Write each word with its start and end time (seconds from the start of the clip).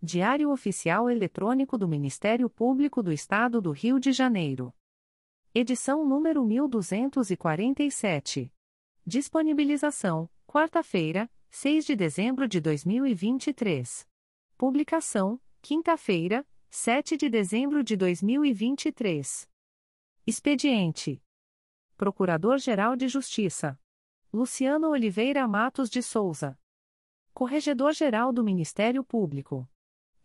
Diário 0.00 0.52
Oficial 0.52 1.10
Eletrônico 1.10 1.76
do 1.76 1.88
Ministério 1.88 2.48
Público 2.48 3.02
do 3.02 3.12
Estado 3.12 3.60
do 3.60 3.72
Rio 3.72 3.98
de 3.98 4.12
Janeiro. 4.12 4.72
Edição 5.52 6.06
número 6.06 6.44
1247. 6.44 8.54
Disponibilização: 9.04 10.30
quarta-feira, 10.46 11.28
6 11.50 11.84
de 11.84 11.96
dezembro 11.96 12.46
de 12.46 12.60
2023. 12.60 14.06
Publicação: 14.56 15.40
quinta-feira, 15.60 16.46
7 16.70 17.16
de 17.16 17.28
dezembro 17.28 17.82
de 17.82 17.96
2023. 17.96 19.50
Expediente: 20.24 21.20
Procurador-Geral 21.96 22.94
de 22.94 23.08
Justiça 23.08 23.76
Luciano 24.32 24.90
Oliveira 24.90 25.48
Matos 25.48 25.90
de 25.90 26.04
Souza. 26.04 26.56
Corregedor-Geral 27.34 28.32
do 28.32 28.44
Ministério 28.44 29.02
Público. 29.02 29.68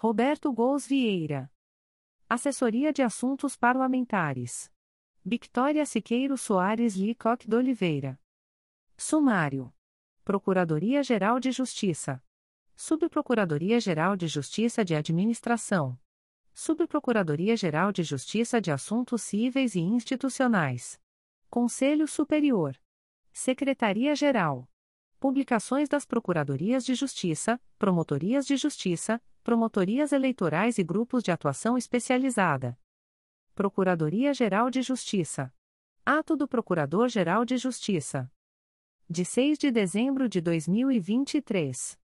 Roberto 0.00 0.52
Gous 0.52 0.86
Vieira. 0.86 1.50
Assessoria 2.28 2.92
de 2.92 3.02
Assuntos 3.02 3.56
Parlamentares. 3.56 4.70
Victoria 5.24 5.84
Siqueiro 5.84 6.38
Soares 6.38 6.94
Licoque 6.94 7.48
de 7.48 7.56
Oliveira. 7.56 8.16
Sumário. 8.96 9.74
Procuradoria-Geral 10.24 11.40
de 11.40 11.50
Justiça. 11.50 12.22
Subprocuradoria-Geral 12.76 14.16
de 14.16 14.28
Justiça 14.28 14.84
de 14.84 14.94
Administração. 14.94 15.98
Subprocuradoria-Geral 16.54 17.90
de 17.90 18.04
Justiça 18.04 18.60
de 18.60 18.70
Assuntos 18.70 19.22
Cíveis 19.22 19.74
e 19.74 19.80
Institucionais. 19.80 21.00
Conselho 21.50 22.06
Superior. 22.06 22.80
Secretaria-Geral. 23.32 24.70
Publicações 25.18 25.88
das 25.88 26.06
Procuradorias 26.06 26.84
de 26.84 26.94
Justiça, 26.94 27.60
Promotorias 27.76 28.46
de 28.46 28.56
Justiça, 28.56 29.20
Promotorias 29.48 30.12
Eleitorais 30.12 30.76
e 30.76 30.84
Grupos 30.84 31.22
de 31.22 31.30
Atuação 31.30 31.78
Especializada. 31.78 32.78
Procuradoria-Geral 33.54 34.68
de 34.68 34.82
Justiça. 34.82 35.50
Ato 36.04 36.36
do 36.36 36.46
Procurador-Geral 36.46 37.46
de 37.46 37.56
Justiça. 37.56 38.30
De 39.08 39.24
6 39.24 39.56
de 39.56 39.70
dezembro 39.70 40.28
de 40.28 40.42
2023. 40.42 41.98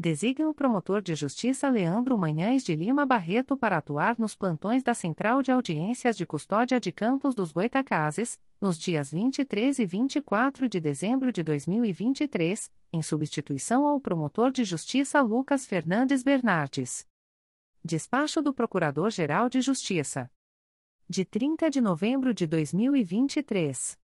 Designa 0.00 0.48
o 0.48 0.54
promotor 0.54 1.02
de 1.02 1.14
justiça 1.14 1.68
Leandro 1.68 2.16
Manhães 2.16 2.64
de 2.64 2.74
Lima 2.74 3.04
Barreto 3.04 3.54
para 3.54 3.76
atuar 3.76 4.18
nos 4.18 4.34
plantões 4.34 4.82
da 4.82 4.94
Central 4.94 5.42
de 5.42 5.52
Audiências 5.52 6.16
de 6.16 6.24
Custódia 6.24 6.80
de 6.80 6.90
Campos 6.90 7.34
dos 7.34 7.52
Goitacazes, 7.52 8.40
nos 8.58 8.78
dias 8.78 9.10
23 9.10 9.78
e 9.78 9.84
24 9.84 10.70
de 10.70 10.80
dezembro 10.80 11.30
de 11.30 11.42
2023, 11.42 12.72
em 12.94 13.02
substituição 13.02 13.86
ao 13.86 14.00
promotor 14.00 14.50
de 14.50 14.64
justiça 14.64 15.20
Lucas 15.20 15.66
Fernandes 15.66 16.22
Bernardes. 16.22 17.06
Despacho 17.84 18.40
do 18.40 18.54
Procurador-Geral 18.54 19.50
de 19.50 19.60
Justiça. 19.60 20.30
De 21.06 21.26
30 21.26 21.68
de 21.68 21.82
novembro 21.82 22.32
de 22.32 22.46
2023. 22.46 23.99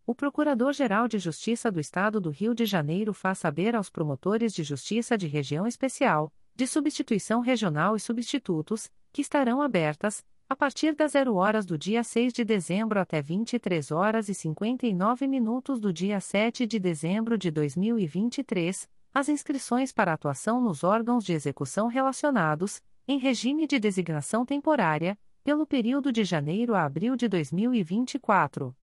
O 0.04 0.14
Procurador-Geral 0.14 1.08
de 1.08 1.18
Justiça 1.18 1.72
do 1.72 1.80
Estado 1.80 2.20
do 2.20 2.28
Rio 2.28 2.54
de 2.54 2.66
Janeiro 2.66 3.14
faz 3.14 3.38
saber 3.38 3.74
aos 3.74 3.88
promotores 3.88 4.52
de 4.52 4.62
justiça 4.62 5.16
de 5.16 5.26
região 5.26 5.66
especial, 5.66 6.30
de 6.54 6.66
substituição 6.66 7.40
regional 7.40 7.96
e 7.96 8.00
substitutos, 8.00 8.92
que 9.10 9.22
estarão 9.22 9.62
abertas, 9.62 10.22
a 10.48 10.56
partir 10.56 10.94
das 10.94 11.12
0 11.12 11.34
horas 11.34 11.66
do 11.66 11.76
dia 11.76 12.02
6 12.02 12.32
de 12.32 12.42
dezembro 12.42 12.98
até 12.98 13.20
23 13.20 13.90
horas 13.90 14.30
e 14.30 14.34
59 14.34 15.28
minutos 15.28 15.78
do 15.78 15.92
dia 15.92 16.20
7 16.20 16.66
de 16.66 16.78
dezembro 16.78 17.36
de 17.36 17.50
2023, 17.50 18.88
as 19.12 19.28
inscrições 19.28 19.92
para 19.92 20.14
atuação 20.14 20.58
nos 20.58 20.82
órgãos 20.82 21.22
de 21.22 21.34
execução 21.34 21.86
relacionados, 21.86 22.80
em 23.06 23.18
regime 23.18 23.66
de 23.66 23.78
designação 23.78 24.46
temporária, 24.46 25.18
pelo 25.44 25.66
período 25.66 26.10
de 26.10 26.24
janeiro 26.24 26.74
a 26.74 26.84
abril 26.84 27.14
de 27.14 27.28
2024. 27.28 28.74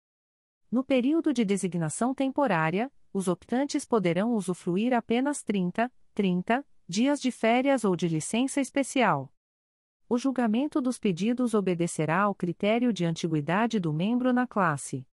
No 0.71 0.85
período 0.85 1.33
de 1.33 1.47
designação 1.47 2.15
temporária, 2.15 2.93
os 3.11 3.27
optantes 3.27 3.87
poderão 3.87 4.35
usufruir 4.35 4.93
apenas 4.93 5.43
30, 5.43 5.91
30 6.15 6.65
dias 6.87 7.21
de 7.21 7.31
férias 7.31 7.85
ou 7.85 7.97
de 7.97 8.07
licença 8.07 8.61
especial. 8.61 9.34
O 10.09 10.19
julgamento 10.19 10.81
dos 10.81 10.99
pedidos 10.99 11.55
obedecerá 11.55 12.23
ao 12.23 12.35
critério 12.35 12.93
de 12.93 13.05
antiguidade 13.05 13.81
do 13.81 13.93
membro 13.93 14.33
na 14.33 14.47
classe. 14.47 15.07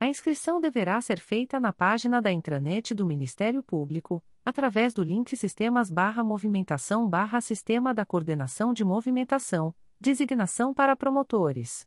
A 0.00 0.06
inscrição 0.06 0.60
deverá 0.60 1.00
ser 1.00 1.18
feita 1.18 1.58
na 1.58 1.72
página 1.72 2.20
da 2.20 2.30
intranet 2.30 2.94
do 2.94 3.06
Ministério 3.06 3.62
Público, 3.62 4.22
através 4.44 4.94
do 4.94 5.02
link 5.02 5.36
Sistemas 5.36 5.90
barra 5.90 6.24
Movimentação 6.24 7.08
barra 7.08 7.40
Sistema 7.40 7.92
da 7.92 8.06
Coordenação 8.06 8.72
de 8.72 8.84
Movimentação, 8.84 9.74
designação 10.00 10.72
para 10.72 10.96
promotores. 10.96 11.86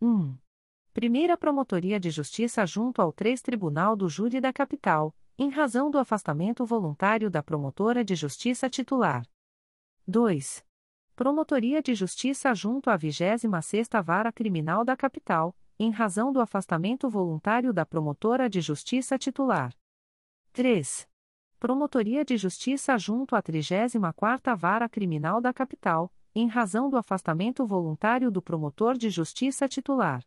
1. 0.00 0.36
Primeira 0.92 1.36
Promotoria 1.36 1.98
de 1.98 2.10
Justiça 2.10 2.64
junto 2.64 3.02
ao 3.02 3.12
3 3.12 3.42
Tribunal 3.42 3.96
do 3.96 4.08
Júri 4.08 4.40
da 4.40 4.52
Capital, 4.52 5.14
em 5.36 5.50
razão 5.50 5.90
do 5.90 5.98
afastamento 5.98 6.64
voluntário 6.64 7.28
da 7.28 7.42
promotora 7.42 8.04
de 8.04 8.14
justiça 8.14 8.70
titular. 8.70 9.26
2. 10.06 10.64
Promotoria 11.16 11.80
de 11.80 11.94
Justiça 11.94 12.52
junto 12.52 12.90
à 12.90 12.98
26ª 12.98 14.02
Vara 14.02 14.32
Criminal 14.32 14.84
da 14.84 14.96
Capital, 14.96 15.56
em 15.78 15.88
razão 15.88 16.32
do 16.32 16.40
afastamento 16.40 17.08
voluntário 17.08 17.72
da 17.72 17.86
promotora 17.86 18.50
de 18.50 18.60
justiça 18.60 19.16
titular. 19.16 19.72
3. 20.52 21.08
Promotoria 21.60 22.24
de 22.24 22.36
Justiça 22.36 22.98
junto 22.98 23.36
à 23.36 23.42
34ª 23.42 24.56
Vara 24.56 24.88
Criminal 24.88 25.40
da 25.40 25.52
Capital, 25.52 26.12
em 26.34 26.48
razão 26.48 26.90
do 26.90 26.96
afastamento 26.96 27.64
voluntário 27.64 28.28
do 28.28 28.42
promotor 28.42 28.98
de 28.98 29.08
justiça 29.08 29.68
titular. 29.68 30.20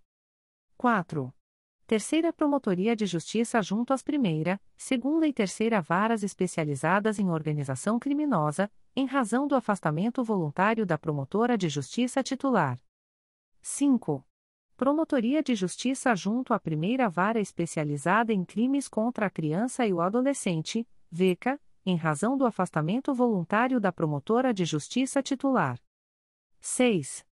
4. 0.77 1.33
Terceira 1.87 2.33
Promotoria 2.33 2.97
de 2.97 3.05
Justiça 3.05 3.61
junto 3.61 3.93
às 3.93 4.03
primeira, 4.03 4.59
segunda 4.75 5.25
e 5.25 5.31
terceira 5.31 5.79
varas 5.79 6.21
especializadas 6.21 7.17
em 7.17 7.29
organização 7.29 7.97
criminosa, 7.97 8.69
em 8.93 9.05
razão 9.05 9.47
do 9.47 9.55
afastamento 9.55 10.21
voluntário 10.21 10.85
da 10.85 10.97
promotora 10.97 11.57
de 11.57 11.69
justiça 11.69 12.21
titular. 12.21 12.77
5. 13.61 14.21
Promotoria 14.75 15.41
de 15.41 15.55
Justiça 15.55 16.13
junto 16.13 16.53
à 16.53 16.59
primeira 16.59 17.07
vara 17.07 17.39
especializada 17.39 18.33
em 18.33 18.43
crimes 18.43 18.89
contra 18.89 19.27
a 19.27 19.29
criança 19.29 19.87
e 19.87 19.93
o 19.93 20.01
adolescente, 20.01 20.85
VECA, 21.09 21.57
em 21.85 21.95
razão 21.95 22.37
do 22.37 22.45
afastamento 22.45 23.13
voluntário 23.13 23.79
da 23.79 23.93
promotora 23.93 24.53
de 24.53 24.65
justiça 24.65 25.23
titular. 25.23 25.79
6. 26.59 27.25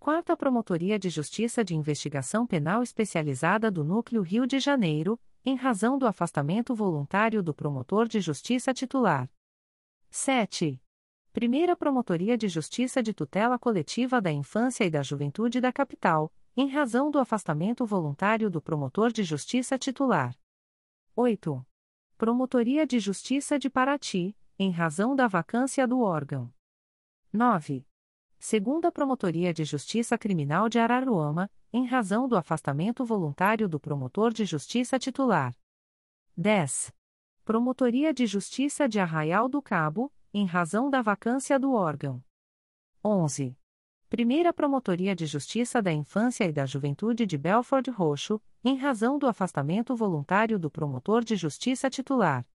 Quarta 0.00 0.34
Promotoria 0.34 0.98
de 0.98 1.10
Justiça 1.10 1.62
de 1.62 1.74
Investigação 1.74 2.46
Penal 2.46 2.82
Especializada 2.82 3.70
do 3.70 3.84
Núcleo 3.84 4.22
Rio 4.22 4.46
de 4.46 4.58
Janeiro, 4.58 5.20
em 5.44 5.54
razão 5.54 5.98
do 5.98 6.06
afastamento 6.06 6.74
voluntário 6.74 7.42
do 7.42 7.52
promotor 7.52 8.08
de 8.08 8.18
justiça 8.18 8.72
titular. 8.72 9.30
7. 10.08 10.82
Primeira 11.34 11.76
Promotoria 11.76 12.38
de 12.38 12.48
Justiça 12.48 13.02
de 13.02 13.12
Tutela 13.12 13.58
Coletiva 13.58 14.22
da 14.22 14.32
Infância 14.32 14.84
e 14.84 14.90
da 14.90 15.02
Juventude 15.02 15.60
da 15.60 15.70
Capital, 15.70 16.32
em 16.56 16.66
razão 16.66 17.10
do 17.10 17.18
afastamento 17.18 17.84
voluntário 17.84 18.48
do 18.48 18.62
promotor 18.62 19.12
de 19.12 19.22
justiça 19.22 19.76
titular. 19.76 20.34
8. 21.14 21.62
Promotoria 22.16 22.86
de 22.86 22.98
Justiça 22.98 23.58
de 23.58 23.68
Paraty, 23.68 24.34
em 24.58 24.70
razão 24.70 25.14
da 25.14 25.28
vacância 25.28 25.86
do 25.86 26.00
órgão. 26.00 26.50
9 27.30 27.84
segunda 28.40 28.90
Promotoria 28.90 29.52
de 29.52 29.64
Justiça 29.64 30.16
Criminal 30.16 30.66
de 30.66 30.78
Araruama, 30.78 31.50
em 31.70 31.84
razão 31.84 32.26
do 32.26 32.38
afastamento 32.38 33.04
voluntário 33.04 33.68
do 33.68 33.78
promotor 33.78 34.32
de 34.32 34.46
justiça 34.46 34.98
titular. 34.98 35.54
10. 36.38 36.90
Promotoria 37.44 38.14
de 38.14 38.26
Justiça 38.26 38.88
de 38.88 38.98
Arraial 38.98 39.46
do 39.46 39.60
Cabo, 39.60 40.10
em 40.32 40.46
razão 40.46 40.88
da 40.88 41.02
vacância 41.02 41.58
do 41.58 41.74
órgão. 41.74 42.24
11. 43.04 43.54
Primeira 44.08 44.54
Promotoria 44.54 45.14
de 45.14 45.26
Justiça 45.26 45.82
da 45.82 45.92
Infância 45.92 46.44
e 46.44 46.52
da 46.52 46.64
Juventude 46.64 47.26
de 47.26 47.36
Belford 47.36 47.90
Roxo, 47.90 48.40
em 48.64 48.74
razão 48.74 49.18
do 49.18 49.26
afastamento 49.26 49.94
voluntário 49.94 50.58
do 50.58 50.70
promotor 50.70 51.22
de 51.22 51.36
justiça 51.36 51.90
titular. 51.90 52.46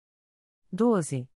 12. 0.72 1.30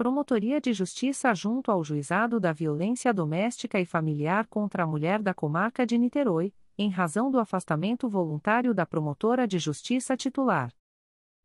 Promotoria 0.00 0.62
de 0.62 0.72
Justiça 0.72 1.34
junto 1.34 1.70
ao 1.70 1.84
Juizado 1.84 2.40
da 2.40 2.54
Violência 2.54 3.12
Doméstica 3.12 3.78
e 3.78 3.84
Familiar 3.84 4.46
contra 4.46 4.84
a 4.84 4.86
Mulher 4.86 5.20
da 5.20 5.34
Comarca 5.34 5.84
de 5.84 5.98
Niterói, 5.98 6.54
em 6.78 6.88
razão 6.88 7.30
do 7.30 7.38
afastamento 7.38 8.08
voluntário 8.08 8.72
da 8.72 8.86
promotora 8.86 9.46
de 9.46 9.58
justiça 9.58 10.16
titular. 10.16 10.72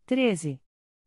13. 0.05 0.61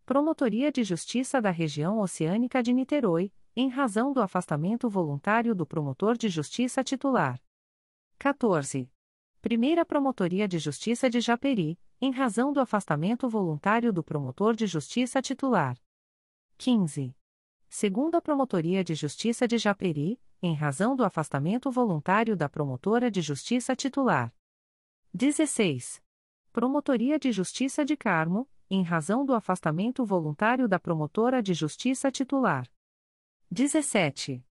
Promotoria 0.05 0.71
de 0.71 0.85
Justiça 0.85 1.41
da 1.41 1.49
Região 1.49 2.01
Oceânica 2.01 2.63
de 2.63 2.75
Niterói, 2.75 3.33
em 3.57 3.71
razão 3.71 4.13
do 4.13 4.21
afastamento 4.21 4.87
voluntário 4.91 5.55
do 5.55 5.65
promotor 5.65 6.19
de 6.19 6.29
justiça 6.29 6.85
titular. 6.85 7.41
14. 8.19 8.93
Primeira 9.41 9.87
Promotoria 9.87 10.47
de 10.47 10.59
Justiça 10.59 11.09
de 11.09 11.23
Japeri, 11.23 11.81
em 11.99 12.11
razão 12.11 12.53
do 12.53 12.61
afastamento 12.61 13.27
voluntário 13.27 13.91
do 13.91 14.05
promotor 14.05 14.55
de 14.55 14.67
justiça 14.67 15.23
titular. 15.23 15.79
15 16.59 17.17
segunda 17.69 18.21
Promotoria 18.21 18.83
de 18.83 18.95
Justiça 18.95 19.47
de 19.47 19.59
Japeri, 19.59 20.19
em 20.43 20.55
razão 20.55 20.97
do 20.97 21.05
afastamento 21.05 21.71
voluntário 21.71 22.37
da 22.37 22.49
promotora 22.49 23.11
de 23.11 23.21
justiça 23.21 23.77
titular. 23.77 24.35
16. 25.13 26.03
Promotoria 26.53 27.19
de 27.19 27.31
Justiça 27.31 27.85
de 27.85 27.97
Carmo, 27.97 28.49
em 28.71 28.83
razão 28.83 29.25
do 29.25 29.35
afastamento 29.35 30.05
voluntário 30.05 30.67
da 30.69 30.79
promotora 30.79 31.43
de 31.43 31.53
justiça 31.55 32.11
titular. 32.11 32.71
17. 33.51 34.45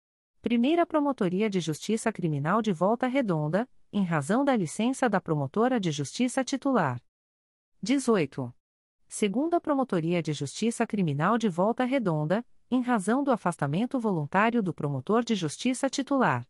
Primeira 0.40 0.84
Promotoria 0.84 1.48
de 1.48 1.60
Justiça 1.60 2.12
Criminal 2.12 2.60
de 2.60 2.72
Volta 2.72 3.06
Redonda, 3.06 3.68
em 3.92 4.04
razão 4.04 4.44
da 4.44 4.56
licença 4.56 5.08
da 5.08 5.20
promotora 5.20 5.78
de 5.78 5.90
justiça 5.90 6.44
titular. 6.44 7.02
18. 7.82 8.54
Segunda 9.06 9.60
Promotoria 9.60 10.22
de 10.22 10.32
Justiça 10.32 10.86
Criminal 10.86 11.38
de 11.38 11.48
Volta 11.48 11.84
Redonda, 11.84 12.44
em 12.70 12.80
razão 12.80 13.22
do 13.22 13.30
afastamento 13.30 13.98
voluntário 13.98 14.62
do 14.62 14.72
promotor 14.72 15.24
de 15.24 15.34
justiça 15.34 15.88
titular. 15.88 16.46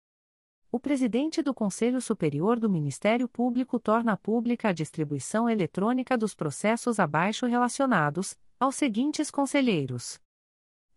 O 0.70 0.78
presidente 0.78 1.40
do 1.40 1.54
Conselho 1.54 2.02
Superior 2.02 2.60
do 2.60 2.68
Ministério 2.68 3.26
Público 3.26 3.80
torna 3.80 4.14
pública 4.14 4.68
a 4.68 4.72
distribuição 4.72 5.48
eletrônica 5.48 6.18
dos 6.18 6.34
processos 6.34 7.00
abaixo 7.00 7.46
relacionados, 7.46 8.38
aos 8.60 8.74
seguintes 8.74 9.30
conselheiros. 9.30 10.20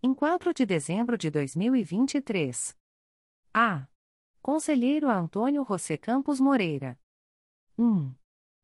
Em 0.03 0.13
4 0.13 0.53
de 0.53 0.65
dezembro 0.65 1.17
de 1.17 1.31
2023. 1.31 2.75
A. 3.53 3.87
Conselheiro 4.41 5.09
Antônio 5.09 5.63
José 5.63 5.95
Campos 5.95 6.41
Moreira. 6.41 6.99
1. 7.77 8.13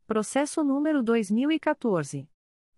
Processo 0.05 0.65
número 0.65 1.01
2014. 1.01 2.29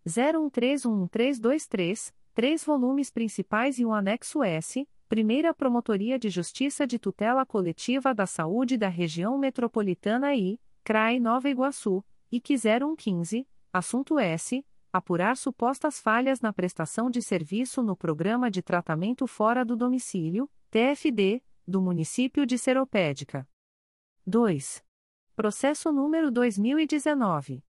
01311323 0.05 2.13
três 2.33 2.63
volumes 2.63 3.11
principais 3.11 3.77
e 3.77 3.85
um 3.85 3.93
anexo 3.93 4.43
S, 4.43 4.87
Primeira 5.07 5.53
Promotoria 5.53 6.17
de 6.17 6.29
Justiça 6.29 6.87
de 6.87 6.97
Tutela 6.97 7.45
Coletiva 7.45 8.13
da 8.13 8.25
Saúde 8.25 8.77
da 8.77 8.87
Região 8.87 9.37
Metropolitana 9.37 10.35
I, 10.35 10.59
CRAI 10.83 11.19
Nova 11.19 11.49
Iguaçu, 11.49 12.03
IC 12.31 12.57
0115, 12.57 13.47
assunto 13.71 14.17
S. 14.17 14.65
Apurar 14.91 15.37
supostas 15.37 15.99
falhas 15.99 16.39
na 16.39 16.53
prestação 16.53 17.09
de 17.09 17.21
serviço 17.21 17.81
no 17.81 17.95
Programa 17.95 18.49
de 18.51 18.61
Tratamento 18.61 19.25
Fora 19.25 19.65
do 19.65 19.75
Domicílio, 19.75 20.49
TFD, 20.69 21.43
do 21.67 21.81
município 21.81 22.45
de 22.45 22.57
Seropédica. 22.57 23.47
2. 24.25 24.83
Processo 25.35 25.91
número 25.91 26.29
2019. 26.31 27.63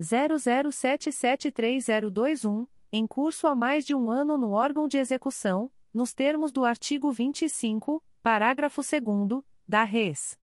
00773021, 0.00 2.66
em 2.90 3.06
curso 3.06 3.46
há 3.46 3.54
mais 3.54 3.84
de 3.84 3.94
um 3.94 4.10
ano 4.10 4.36
no 4.36 4.50
órgão 4.52 4.88
de 4.88 4.96
execução, 4.96 5.70
nos 5.94 6.12
termos 6.12 6.50
do 6.50 6.64
artigo 6.64 7.12
25, 7.12 8.02
parágrafo 8.22 8.80
2 8.80 9.44
da 9.68 9.84
Res. 9.84 10.36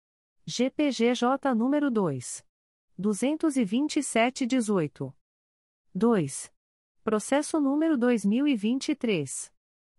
GPGJ 0.46 1.52
número 1.56 1.90
2. 1.90 2.45
22718. 2.98 5.14
2. 5.94 6.52
Processo 7.04 7.60
número 7.60 7.96
2023. 7.96 9.54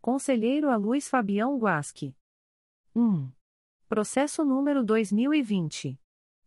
Conselheiro 0.00 0.70
a 0.70 0.76
Luiz 0.76 1.08
Fabião 1.08 1.58
Guasque. 1.58 2.14
1. 2.94 3.35
Processo 3.88 4.44
número 4.44 4.82
2020. 4.82 5.96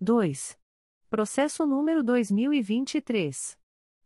2. 0.00 0.56
Processo 1.16 1.64
número 1.64 2.02
2023. 2.02 3.56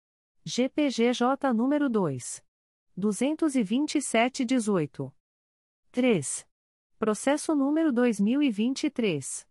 GPGJ 0.44 1.52
número 1.54 1.88
2. 1.88 2.42
227-18. 2.98 5.12
3. 5.90 6.46
Processo 6.98 7.54
número 7.54 7.90
2023. 7.92 9.46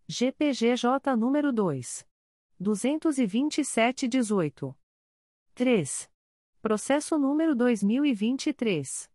GPGJ 0.07 1.15
nº 1.15 1.51
2. 1.51 2.05
227-18. 2.61 4.75
3. 5.53 6.09
Processo 6.61 7.17
número 7.17 7.55
2023. 7.55 9.09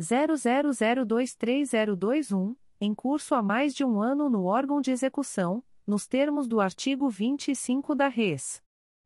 00023021, 0.02 2.58
em 2.82 2.94
curso 2.94 3.34
há 3.36 3.42
mais 3.42 3.74
de 3.76 3.86
um 3.86 4.02
ano 4.02 4.30
no 4.30 4.44
órgão 4.46 4.82
de 4.82 4.92
execução, 4.92 5.64
nos 5.86 6.08
termos 6.08 6.48
do 6.48 6.60
artigo 6.60 7.08
25 7.10 7.96
da 7.96 8.08
Res. 8.08 8.64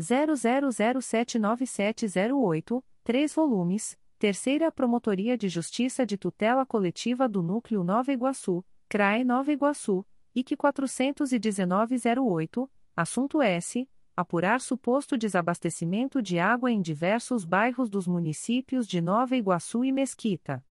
00079708, 0.00 2.82
3 3.04 3.34
volumes, 3.34 3.96
Terceira 4.18 4.72
Promotoria 4.72 5.38
de 5.38 5.48
Justiça 5.48 6.06
de 6.06 6.16
Tutela 6.16 6.66
Coletiva 6.66 7.28
do 7.28 7.42
Núcleo 7.42 7.84
Nova 7.84 8.12
Iguaçu, 8.12 8.64
CRAE 8.88 9.22
Nova 9.24 9.52
Iguaçu, 9.52 10.04
IC 10.34 10.56
41908, 10.56 12.68
assunto 12.96 13.42
S. 13.42 13.86
Apurar 14.16 14.60
suposto 14.60 15.16
desabastecimento 15.16 16.20
de 16.20 16.36
água 16.38 16.70
em 16.70 16.82
diversos 16.82 17.44
bairros 17.44 17.88
dos 17.88 18.06
municípios 18.06 18.86
de 18.86 19.00
Nova 19.00 19.34
Iguaçu 19.34 19.82
e 19.82 19.90
Mesquita. 19.90 20.62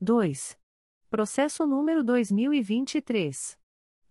2. 0.00 0.56
Processo 1.10 1.66
número 1.66 2.04
2023. 2.04 3.58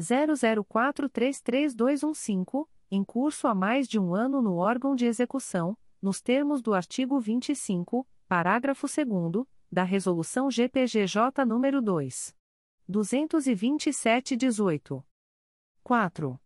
00433215, 0.00 2.68
em 2.90 3.02
curso 3.02 3.48
há 3.48 3.54
mais 3.54 3.88
de 3.88 3.98
um 3.98 4.14
ano 4.14 4.42
no 4.42 4.56
órgão 4.56 4.94
de 4.94 5.06
execução, 5.06 5.74
nos 6.02 6.20
termos 6.20 6.60
do 6.60 6.74
artigo 6.74 7.18
25, 7.18 8.06
parágrafo 8.28 8.86
2 8.86 9.46
da 9.70 9.82
Resolução 9.82 10.50
GPGJ 10.50 11.46
número 11.46 11.80
2. 11.80 12.34
22718. 12.88 15.04
4. 15.82 16.40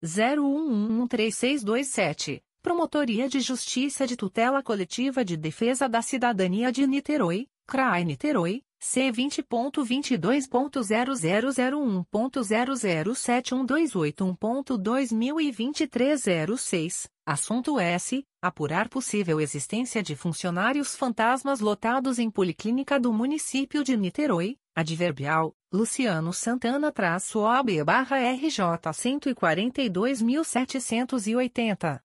mil 0.03 0.09
e 0.09 0.11
vinte 0.11 0.11
e 0.11 0.11
dois 0.11 0.11
zero 0.11 0.45
um 0.45 0.73
um 0.73 1.03
um 1.03 1.07
três 1.07 1.37
seis 1.37 1.63
dois 1.63 1.89
sete. 1.89 2.43
Promotoria 2.61 3.29
de 3.29 3.41
Justiça 3.41 4.07
de 4.07 4.17
Tutela 4.17 4.63
Coletiva 4.63 5.25
de 5.25 5.37
Defesa 5.37 5.89
da 5.89 6.03
Cidadania 6.03 6.73
de 6.73 6.87
Niterói 6.87 7.49
CRAI 7.67 8.05
Niterói 8.05 8.63
C 8.85 9.13
vinte 9.13 9.45
ponto 9.45 9.85
vinte 9.85 10.17
dois 10.17 10.49
ponto 10.49 10.83
zero 10.83 11.15
zero 11.15 11.53
zero 11.53 11.79
um 11.79 12.03
ponto 12.03 12.43
zero 12.43 12.75
zero 12.75 13.15
sete 13.15 13.55
um 13.55 13.65
dois 13.65 13.95
oito 13.95 14.25
um 14.25 14.35
ponto 14.35 14.77
dois 14.77 15.13
mil 15.13 15.41
e 15.41 15.53
vinte 15.53 15.87
três 15.87 16.23
zero 16.23 16.59
seis. 16.59 17.09
Assunto 17.25 17.79
S. 17.79 18.27
Apurar 18.43 18.89
possível 18.89 19.41
existência 19.41 20.03
de 20.03 20.17
funcionários 20.17 20.97
fantasmas 20.97 21.61
lotados 21.61 22.19
em 22.19 22.29
policlínica 22.29 22.99
do 22.99 23.13
município 23.13 23.85
de 23.85 23.97
Niterói 23.97 24.59
adverbial 24.75 25.55
Luciano 25.73 26.33
Santana 26.33 26.91
traço 26.91 27.39
OAB 27.39 27.85
barra 27.85 28.17
RJ 28.33 28.93
cento 28.95 29.29
e 29.29 29.35
quarenta 29.35 29.81
e 29.81 29.89
dois 29.89 30.21
mil 30.21 30.43
setecentos 30.43 31.29
e 31.29 31.37
oitenta. 31.37 32.03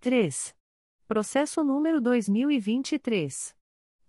Três. 0.00 0.54
Processo 1.06 1.62
número 1.62 2.00
dois 2.00 2.30
mil 2.30 2.50
e 2.50 2.58
vinte 2.58 2.98
três 2.98 3.54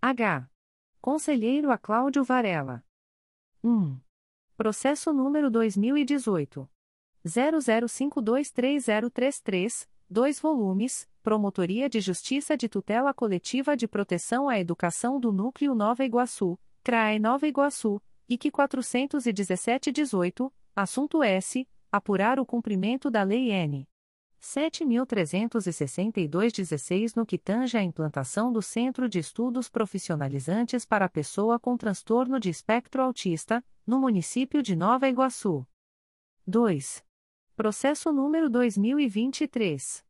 H. 0.00 0.48
Conselheiro 1.00 1.72
a 1.72 1.78
Cláudio 1.78 2.22
Varela. 2.22 2.84
1. 3.64 3.98
Processo 4.56 5.12
número 5.12 5.50
2018. 5.50 6.70
00523033, 7.26 9.88
2 10.08 10.38
volumes, 10.38 11.10
Promotoria 11.20 11.88
de 11.88 12.00
Justiça 12.00 12.56
de 12.56 12.68
Tutela 12.68 13.12
Coletiva 13.12 13.76
de 13.76 13.88
Proteção 13.88 14.48
à 14.48 14.60
Educação 14.60 15.18
do 15.18 15.32
Núcleo 15.32 15.74
Nova 15.74 16.04
Iguaçu, 16.04 16.56
CRAE 16.84 17.18
Nova 17.18 17.48
Iguaçu, 17.48 18.00
IC 18.28 18.52
417-18, 18.52 20.52
assunto 20.76 21.24
S. 21.24 21.66
Apurar 21.90 22.38
o 22.38 22.46
cumprimento 22.46 23.10
da 23.10 23.24
Lei 23.24 23.50
N. 23.50 23.84
7.362-16 24.44 27.16
no 27.16 27.24
que 27.24 27.38
tange 27.38 27.78
à 27.78 27.82
implantação 27.82 28.52
do 28.52 28.60
Centro 28.60 29.08
de 29.08 29.18
Estudos 29.18 29.70
Profissionalizantes 29.70 30.84
para 30.84 31.06
a 31.06 31.08
Pessoa 31.08 31.58
com 31.58 31.78
Transtorno 31.78 32.38
de 32.38 32.50
Espectro 32.50 33.00
Autista, 33.02 33.64
no 33.86 33.98
município 33.98 34.62
de 34.62 34.76
Nova 34.76 35.08
Iguaçu. 35.08 35.66
2. 36.46 37.02
Processo 37.56 38.12
número 38.12 38.50
2023. 38.50 40.04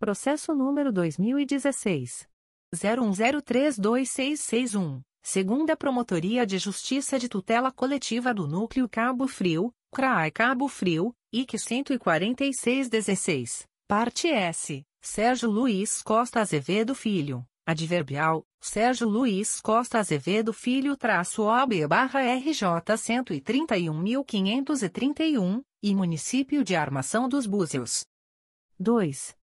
Processo 0.00 0.52
número 0.52 0.92
2016. 0.92 2.28
01032661. 2.74 5.00
Segunda 5.22 5.76
Promotoria 5.76 6.44
de 6.44 6.58
Justiça 6.58 7.20
de 7.20 7.28
Tutela 7.28 7.70
Coletiva 7.70 8.34
do 8.34 8.48
Núcleo 8.48 8.88
Cabo 8.88 9.28
Frio, 9.28 9.72
CRAI 9.92 10.32
Cabo 10.32 10.66
Frio, 10.66 11.14
IC 11.32 11.56
14616. 11.56 13.64
Parte 13.86 14.26
S. 14.26 14.84
Sérgio 15.00 15.48
Luiz 15.48 16.02
Costa 16.02 16.40
Azevedo 16.40 16.92
Filho, 16.94 17.46
adverbial, 17.64 18.44
Sérgio 18.60 19.08
Luiz 19.08 19.60
Costa 19.60 20.00
Azevedo 20.00 20.52
Filho 20.52 20.96
traço 20.96 21.44
OB 21.44 21.86
barra 21.86 22.20
RJ 22.20 22.62
131.531, 22.96 25.62
e 25.80 25.94
Município 25.94 26.64
de 26.64 26.74
Armação 26.74 27.28
dos 27.28 27.46
Búzios. 27.46 28.04
2. 28.78 29.36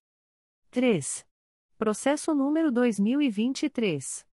3. 0.69 1.25
Processo 1.77 2.35
número 2.35 2.71
2023. 2.71 4.25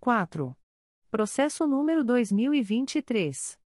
4. 0.00 0.56
Processo 1.10 1.66
número 1.66 2.04
2023. 2.04 3.58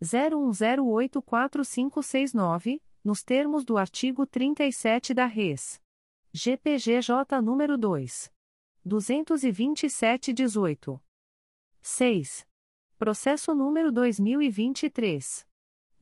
01084569, 0.03 2.81
nos 3.05 3.23
termos 3.23 3.65
do 3.65 3.77
artigo 3.77 4.27
37 4.27 5.13
da 5.13 5.27
Res. 5.27 5.83
GPGJ 6.33 7.43
número 7.43 7.77
2. 7.77 8.33
22718. 8.85 11.01
6. 11.83 12.47
Processo 12.99 13.55
número 13.55 13.93
2023. 13.93 15.47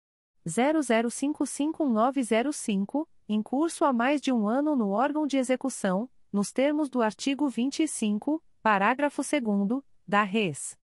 00551905, 0.48 3.08
em 3.28 3.41
curso 3.41 3.84
há 3.86 3.94
mais 3.94 4.22
de 4.22 4.32
um 4.32 4.48
ano 4.48 4.76
no 4.76 4.89
órgão 4.89 5.28
de 5.28 5.38
execução, 5.38 6.10
nos 6.32 6.52
termos 6.52 6.89
do 6.89 7.02
artigo 7.02 7.48
25, 7.48 8.44
parágrafo 8.62 9.22
2 9.22 9.82
da 10.08 10.24
Res. 10.24 10.78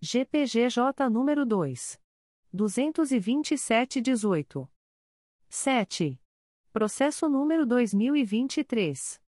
GPGJ 0.00 1.10
nº 1.10 1.44
2. 1.44 2.03
22718. 2.54 4.68
7. 5.48 6.20
Processo 6.72 7.28
número 7.28 7.66
2023. 7.66 9.20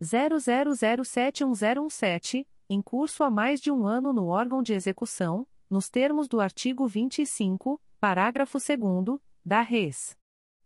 00071017, 0.00 2.46
em 2.68 2.80
curso 2.80 3.24
há 3.24 3.30
mais 3.30 3.60
de 3.60 3.72
um 3.72 3.84
ano 3.84 4.12
no 4.12 4.28
órgão 4.28 4.62
de 4.62 4.72
execução, 4.72 5.44
nos 5.70 5.88
termos 5.88 6.26
do 6.26 6.40
artigo 6.40 6.84
25, 6.86 7.80
parágrafo 8.00 8.58
2 8.58 9.20
da 9.44 9.60
Res. 9.62 10.18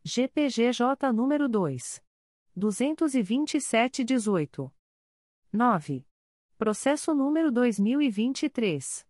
GPGJ 0.03 1.13
número 1.15 1.47
2. 1.49 2.03
22718. 2.57 4.73
9. 5.53 6.07
Processo 6.57 7.15
número 7.15 7.53
2023 7.53 9.07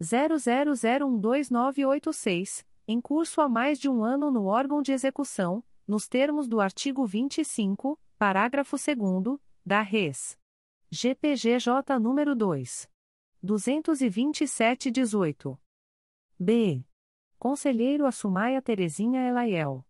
00012986, 0.00 2.64
em 2.86 3.00
curso 3.00 3.40
há 3.40 3.48
mais 3.48 3.78
de 3.78 3.88
um 3.88 4.04
ano 4.04 4.30
no 4.30 4.44
órgão 4.46 4.82
de 4.82 4.92
execução, 4.92 5.64
nos 5.86 6.08
termos 6.08 6.48
do 6.48 6.60
artigo 6.60 7.04
25, 7.04 7.98
parágrafo 8.18 8.76
2 8.76 9.38
da 9.64 9.82
Res. 9.82 10.38
GPGJ 10.90 11.98
nº 11.98 12.34
2. 12.34 12.88
227-18. 13.44 15.58
B. 16.38 16.84
Conselheiro 17.38 18.06
Assumaia 18.06 18.62
Terezinha 18.62 19.28
Elaiel. 19.28 19.84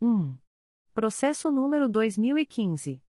1. 0.00 0.34
Processo 0.94 1.52
número 1.52 1.86
2015. 1.88 3.02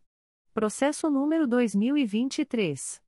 Processo 0.54 1.10
número 1.10 1.46
2023. 1.46 3.02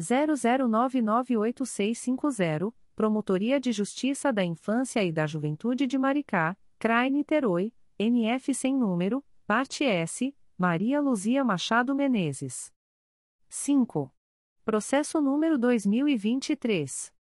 00998650, 0.00 2.74
Promotoria 2.96 3.60
de 3.60 3.70
Justiça 3.72 4.32
da 4.32 4.42
Infância 4.44 5.04
e 5.04 5.12
da 5.12 5.24
Juventude 5.26 5.86
de 5.86 5.96
Maricá, 5.96 6.56
CRAI 6.78 7.10
Niterói, 7.10 7.72
NF 7.98 8.54
sem 8.54 8.76
número, 8.76 9.24
parte 9.46 9.84
S, 9.84 10.34
Maria 10.56 11.00
Luzia 11.00 11.44
Machado 11.44 11.94
Menezes. 11.94 12.72
5. 13.48 14.10
Processo 14.64 15.20
número 15.20 15.58
2023. 15.58 17.12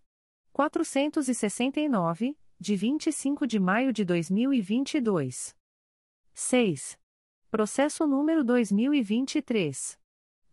469, 0.54 2.38
de 2.60 2.76
25 2.76 3.48
de 3.48 3.60
maio 3.60 3.92
de 3.92 4.06
2022. 4.06 5.56
6. 6.32 7.00
Processo 7.50 8.06
número 8.06 8.44
2023. 8.44 9.98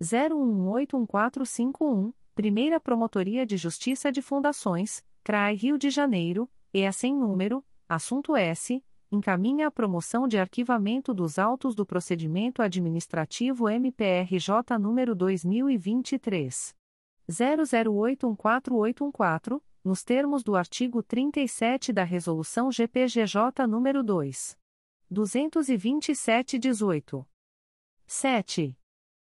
01181451, 0.01 2.15
Primeira 2.35 2.81
Promotoria 2.81 3.45
de 3.45 3.59
Justiça 3.59 4.11
de 4.11 4.23
Fundações, 4.23 5.05
CRAI 5.23 5.57
Rio 5.57 5.77
de 5.77 5.91
Janeiro, 5.91 6.51
EA 6.77 6.93
sem 6.93 7.17
número, 7.17 7.65
assunto 7.89 8.37
S, 8.37 8.85
encaminha 9.11 9.69
a 9.69 9.71
promoção 9.71 10.29
de 10.29 10.37
arquivamento 10.37 11.15
dos 11.15 11.39
autos 11.39 11.75
do 11.75 11.87
procedimento 11.87 12.61
administrativo 12.61 13.67
MPRJ 13.67 14.77
número 14.79 15.15
2023 15.15 16.77
00814814 17.31 19.59
nos 19.83 20.05
termos 20.05 20.45
do 20.45 20.55
artigo 20.55 21.03
37 21.03 21.95
da 21.95 22.05
Resolução 22.05 22.71
GPGJ 22.71 23.67
nº 23.67 24.03
2. 24.03 24.59
227-18. 25.11 27.25
7. 28.07 28.79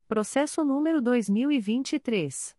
Processo 0.09 0.65
número 0.65 1.01
2023. 1.01 2.57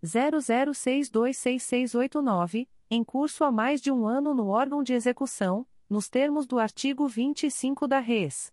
00626689, 0.02 2.66
em 2.90 3.04
curso 3.04 3.44
há 3.44 3.52
mais 3.52 3.82
de 3.82 3.92
um 3.92 4.06
ano 4.06 4.32
no 4.34 4.48
órgão 4.48 4.82
de 4.82 4.94
execução, 4.94 5.66
nos 5.88 6.08
termos 6.08 6.46
do 6.46 6.58
artigo 6.58 7.06
25 7.06 7.86
da 7.86 7.98
Res. 7.98 8.50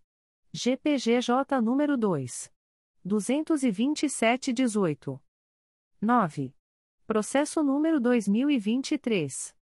GPGJ 0.52 1.62
número 1.62 1.98
2 1.98 2.53
22718. 3.06 5.22
9. 6.01 6.56
Processo 7.06 7.64
número 7.64 7.99
2023 7.99 9.54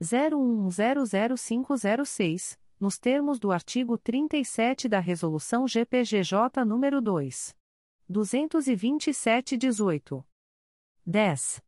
01100506 0.00 2.58
nos 2.80 2.98
termos 2.98 3.38
do 3.38 3.52
artigo 3.52 3.98
37 3.98 4.88
da 4.88 5.00
Resolução 5.00 5.68
GPGJ 5.68 6.64
nº 6.64 7.02
2. 7.02 7.54
227-18. 8.10 10.24
10. 11.04 11.62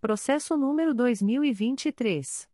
Processo 0.00 0.56
número 0.56 0.92
2023. 0.92 2.50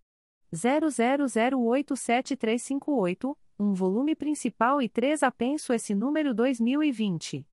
00087358, 0.51 3.37
um 3.59 3.75
volume 3.75 4.15
principal 4.15 4.81
e 4.81 4.89
três 4.89 5.21
apenso 5.21 5.71
esse 5.73 5.93
número 5.93 6.33
2020. 6.33 7.47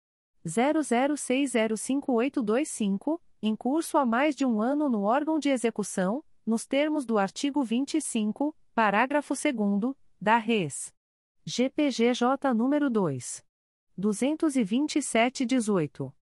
00605825, 0.46 3.20
em 3.42 3.56
curso 3.56 3.98
há 3.98 4.06
mais 4.06 4.36
de 4.36 4.46
um 4.46 4.62
ano 4.62 4.88
no 4.88 5.02
órgão 5.02 5.40
de 5.40 5.48
execução, 5.48 6.22
nos 6.46 6.64
termos 6.64 7.04
do 7.04 7.18
artigo 7.18 7.64
25, 7.64 8.54
parágrafo 8.76 9.34
2 9.34 9.96
da 10.20 10.36
Res. 10.36 10.92
GPGJ 11.50 12.54
número 12.54 12.88
2. 12.88 13.44
227-18. 13.98 16.12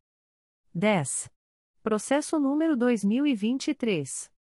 10. 0.75 1.31
Processo 1.83 2.41
número 2.41 2.77
2023 2.77 4.37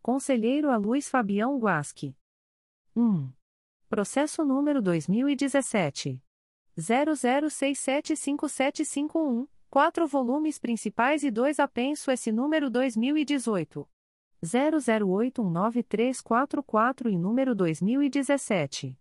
Conselheiro 0.00 0.70
a 0.70 0.76
Luiz 0.76 1.08
Fabião 1.08 1.58
Guasque. 1.58 2.16
1. 2.94 3.32
Processo 3.88 4.44
número 4.44 4.80
2017. 4.80 6.22
00675751, 6.78 9.48
quatro 9.68 10.06
volumes 10.06 10.56
principais 10.58 11.24
e 11.24 11.30
dois 11.30 11.58
apenso 11.58 12.10
esse 12.10 12.32
número 12.32 12.70
2018. 12.70 13.86
00819344 14.44 17.10
e 17.10 17.18
número 17.18 17.54
2017. 17.54 18.96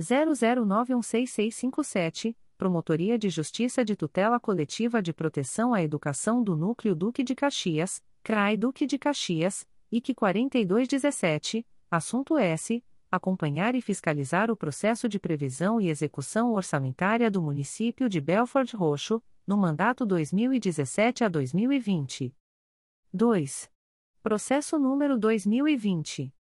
00916657, 0.00 2.36
Promotoria 2.56 3.18
de 3.18 3.28
Justiça 3.28 3.84
de 3.84 3.94
Tutela 3.96 4.40
Coletiva 4.40 5.02
de 5.02 5.12
Proteção 5.12 5.74
à 5.74 5.82
Educação 5.82 6.42
do 6.42 6.56
Núcleo 6.56 6.94
Duque 6.94 7.22
de 7.22 7.34
Caxias, 7.34 8.02
CRAI 8.22 8.56
Duque 8.56 8.86
de 8.86 8.96
Caxias, 8.98 9.68
IC 9.90 10.14
4217, 10.14 11.66
assunto 11.90 12.38
S 12.38 12.82
acompanhar 13.10 13.74
e 13.74 13.80
fiscalizar 13.80 14.50
o 14.50 14.56
processo 14.56 15.08
de 15.08 15.18
previsão 15.18 15.80
e 15.80 15.88
execução 15.88 16.52
orçamentária 16.52 17.30
do 17.30 17.40
município 17.40 18.08
de 18.08 18.20
Belford 18.20 18.74
Roxo, 18.76 19.22
no 19.46 19.56
mandato 19.56 20.04
2017 20.04 21.24
a 21.24 21.28
2020. 21.28 22.34
2. 23.12 23.70
Processo 24.26 24.74
número 24.76 25.16
2020 25.16 26.34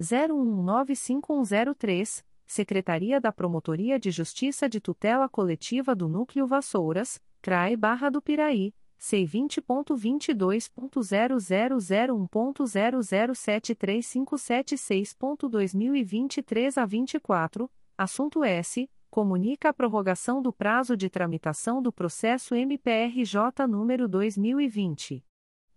01195103, 0.00 2.24
Secretaria 2.50 3.20
da 3.20 3.30
Promotoria 3.30 4.00
de 4.00 4.10
Justiça 4.10 4.70
de 4.70 4.80
Tutela 4.80 5.28
Coletiva 5.28 5.94
do 5.94 6.08
Núcleo 6.08 6.46
Vassouras, 6.46 7.20
CRAE 7.42 7.76
Barra 7.76 8.08
do 8.08 8.22
Piraí, 8.22 8.74
C 8.96 9.22
vinte 9.26 9.60
ponto 9.60 9.94
vinte 9.94 10.32
dois 10.32 10.66
ponto 10.66 11.02
zero 11.02 11.38
zero 11.38 11.78
zero 11.78 12.16
um 12.16 12.26
ponto 12.26 12.64
zero 12.64 13.02
zero 13.02 13.34
sete 13.34 13.74
três 13.74 14.06
cinco 14.06 14.38
sete 14.38 14.78
seis 14.78 15.12
ponto 15.12 15.46
dois 15.46 15.74
mil 15.74 15.94
e 15.94 16.02
vinte 16.02 16.42
três 16.42 16.78
a 16.78 16.86
vinte 16.86 17.14
e 17.14 17.20
quatro. 17.20 17.70
Assunto 17.98 18.42
S 18.42 18.88
comunica 19.10 19.68
a 19.68 19.74
prorrogação 19.74 20.40
do 20.40 20.50
prazo 20.50 20.96
de 20.96 21.10
tramitação 21.10 21.82
do 21.82 21.92
processo 21.92 22.54
MPRJ 22.54 23.66
número 23.68 24.08
dois 24.08 24.38
mil 24.38 24.58
e 24.58 24.66
vinte. 24.66 25.22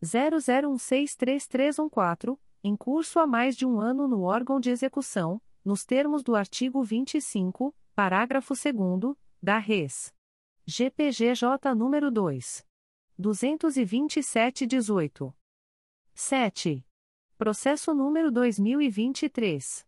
zero 0.04 0.40
zero 0.40 0.70
um 0.70 0.78
seis 0.78 1.18
três 1.18 1.50
três 1.50 1.78
um 1.78 1.90
quatro 1.90 2.40
em 2.64 2.78
curso 2.78 3.20
há 3.20 3.28
mais 3.28 3.58
de 3.58 3.66
um 3.66 3.78
ano 3.82 4.08
no 4.08 4.22
órgão 4.22 4.58
de 4.58 4.70
execução 4.70 5.42
nos 5.64 5.86
termos 5.86 6.24
do 6.24 6.36
artigo 6.36 6.84
vinte 6.84 7.16
e 7.18 7.22
cinco 7.22 7.74
parágrafo 7.96 8.54
segundo 8.56 9.18
da 9.42 9.58
Res. 9.58 10.14
GPGJ 10.66 11.74
número 11.76 12.12
dois 12.12 12.66
227-18. 13.20 15.34
7. 16.14 16.86
Processo 17.38 17.94
número 17.94 18.32
2023. 18.32 19.86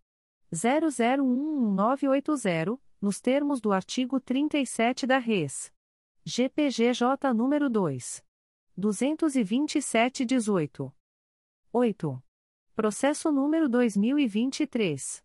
00111980, 0.53 2.79
nos 3.01 3.21
termos 3.21 3.61
do 3.61 3.73
artigo 3.73 4.21
37 4.21 5.05
da 5.07 5.19
Res. 5.19 5.73
GPGJ 6.25 7.33
número 7.35 7.69
2 7.69 8.25
22718. 8.77 10.93
8. 11.73 12.21
Processo 12.75 13.31
número 13.31 13.69
2023 13.69 15.23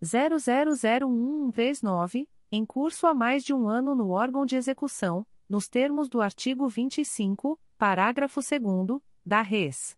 000139, 0.03 2.27
em 2.51 2.65
curso 2.65 3.05
há 3.07 3.13
mais 3.13 3.43
de 3.43 3.53
um 3.53 3.69
ano 3.69 3.93
no 3.93 4.09
órgão 4.09 4.43
de 4.45 4.55
execução 4.55 5.23
nos 5.47 5.67
termos 5.67 6.09
do 6.09 6.19
artigo 6.21 6.67
25, 6.67 7.59
parágrafo 7.77 8.39
2 8.41 8.99
da 9.25 9.41
Res. 9.41 9.97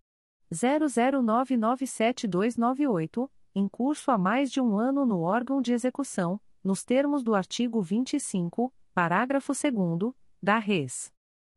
00997298, 0.53 3.31
em 3.55 3.69
curso 3.69 4.11
há 4.11 4.19
mais 4.19 4.51
de 4.51 4.61
um 4.61 4.77
ano 4.77 5.07
no 5.07 5.21
órgão 5.21 5.63
de 5.63 5.73
execução, 5.73 6.41
nos 6.63 6.85
termos 6.85 7.23
do 7.23 7.35
artigo 7.35 7.81
25, 7.81 8.75
parágrafo 8.93 9.53
2 9.53 10.13
da 10.43 10.59
Res. 10.59 11.13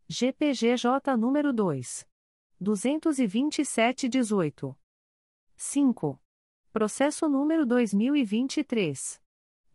GPGJ 0.08 1.18
número 1.18 1.52
2. 1.54 2.08
22718. 2.60 4.78
5. 5.56 6.20
Processo 6.72 7.30
número 7.30 7.66
2023. 7.66 9.23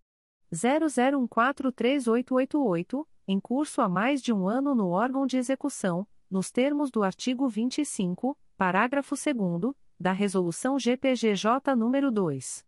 00143888, 0.52 3.06
em 3.26 3.40
curso 3.40 3.80
há 3.80 3.88
mais 3.88 4.22
de 4.22 4.32
um 4.32 4.48
ano 4.48 4.74
no 4.74 4.88
órgão 4.88 5.26
de 5.26 5.36
execução, 5.36 6.06
nos 6.30 6.50
termos 6.50 6.90
do 6.90 7.02
artigo 7.02 7.46
25, 7.48 8.38
parágrafo 8.56 9.14
2 9.14 9.74
da 9.98 10.12
Resolução 10.12 10.78
GPGJ 10.78 11.74
número 11.76 12.10
2. 12.10 12.64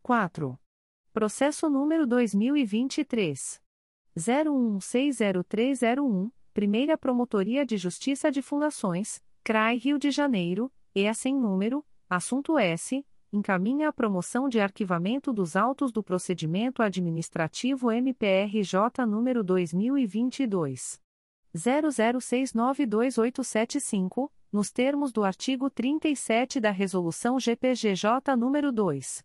4. 0.02 0.60
Processo 1.14 1.70
número 1.70 2.06
2023. 2.06 3.64
01160301, 4.18 6.30
Primeira 6.54 6.98
Promotoria 6.98 7.66
de 7.66 7.78
Justiça 7.78 8.30
de 8.30 8.42
Fundações, 8.42 9.24
CRAI 9.42 9.78
Rio 9.78 9.98
de 9.98 10.12
Janeiro, 10.12 10.70
EA 10.94 11.14
sem 11.14 11.34
número, 11.34 11.86
Assunto 12.10 12.60
S. 12.60 13.06
Encaminha 13.32 13.88
a 13.88 13.94
promoção 13.94 14.50
de 14.50 14.60
arquivamento 14.60 15.32
dos 15.32 15.56
autos 15.56 15.90
do 15.90 16.04
procedimento 16.04 16.84
administrativo 16.84 17.90
MPRJ 17.90 19.06
número 19.08 19.42
2022. 19.42 21.02
00692875, 21.56 24.32
nos 24.52 24.72
termos 24.72 25.12
do 25.12 25.24
artigo 25.24 25.70
37 25.70 26.60
da 26.60 26.72
Resolução 26.72 27.40
GPGJ 27.40 28.36
número 28.38 28.72
2. 28.72 29.24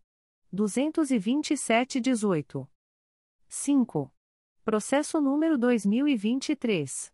227-18. 0.54 2.68
5. 3.48 4.12
Processo 4.64 5.20
número 5.20 5.58
2023. 5.58 7.12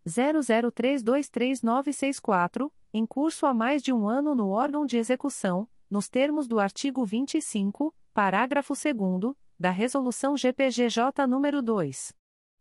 00323964, 0.06 2.70
em 2.94 3.06
curso 3.06 3.46
há 3.46 3.54
mais 3.54 3.82
de 3.82 3.94
um 3.94 4.06
ano 4.08 4.36
no 4.36 4.50
órgão 4.50 4.86
de 4.86 4.98
execução, 4.98 5.66
nos 5.94 6.10
termos 6.10 6.48
do 6.48 6.60
artigo 6.60 7.06
25, 7.06 7.94
parágrafo 8.16 8.74
2 8.74 9.36
da 9.60 9.70
Resolução 9.70 10.36
GPGJ 10.36 11.28
número 11.28 11.62
2. 11.62 12.12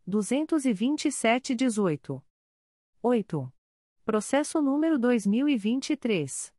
227-18. 0.07 2.23
8. 3.03 3.53
Processo 4.05 4.61
número 4.61 4.99
2023 4.99 6.53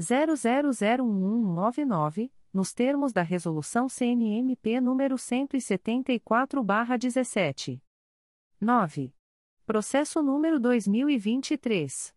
000199 0.00 2.32
nos 2.52 2.72
termos 2.72 3.12
da 3.12 3.22
Resolução 3.22 3.88
CNMP 3.88 4.80
nº 4.80 5.16
174-17. 6.24 7.80
9. 8.58 9.15
Processo 9.66 10.22
número 10.22 10.58
2023. 10.60 12.14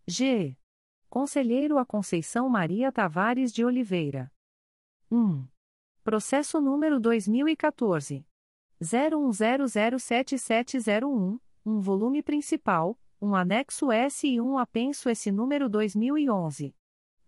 G. 0.07 0.55
Conselheiro 1.09 1.77
a 1.77 1.85
Conceição 1.85 2.47
Maria 2.47 2.89
Tavares 2.91 3.51
de 3.51 3.65
Oliveira. 3.65 4.31
1. 5.11 5.45
Processo 6.03 6.61
número 6.61 6.99
2014 6.99 8.23
01007701, 8.81 11.39
um 11.65 11.79
volume 11.79 12.21
principal, 12.21 12.99
um 13.21 13.33
anexo 13.33 13.89
S 13.91 14.27
e 14.27 14.41
um 14.41 14.57
apenso 14.57 15.07
S 15.09 15.31
número 15.31 15.69
2011. 15.69 16.75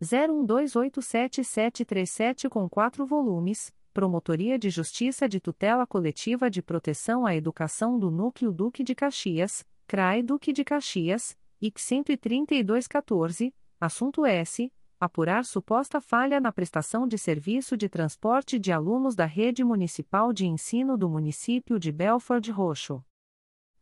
01287737 0.01 2.49
com 2.49 2.67
quatro 2.69 3.05
volumes, 3.05 3.71
Promotoria 3.93 4.59
de 4.59 4.69
Justiça 4.69 5.27
de 5.27 5.39
Tutela 5.39 5.87
Coletiva 5.87 6.51
de 6.51 6.61
Proteção 6.61 7.25
à 7.25 7.35
Educação 7.35 7.97
do 7.97 8.11
Núcleo 8.11 8.51
Duque 8.51 8.83
de 8.83 8.93
Caxias, 8.93 9.65
CRAE 9.87 10.21
Duque 10.21 10.53
de 10.53 10.63
Caxias, 10.63 11.35
IC 11.59 12.03
13214, 12.03 13.51
assunto 13.79 14.23
S 14.23 14.71
apurar 14.99 15.45
suposta 15.45 16.01
falha 16.01 16.39
na 16.39 16.51
prestação 16.51 17.07
de 17.07 17.15
serviço 17.17 17.77
de 17.77 17.87
transporte 17.87 18.57
de 18.57 18.71
alunos 18.71 19.15
da 19.15 19.25
rede 19.25 19.63
municipal 19.63 20.33
de 20.33 20.47
ensino 20.47 20.97
do 20.97 21.07
município 21.07 21.79
de 21.79 21.91
Belford 21.91 22.51
Roxo. 22.51 23.05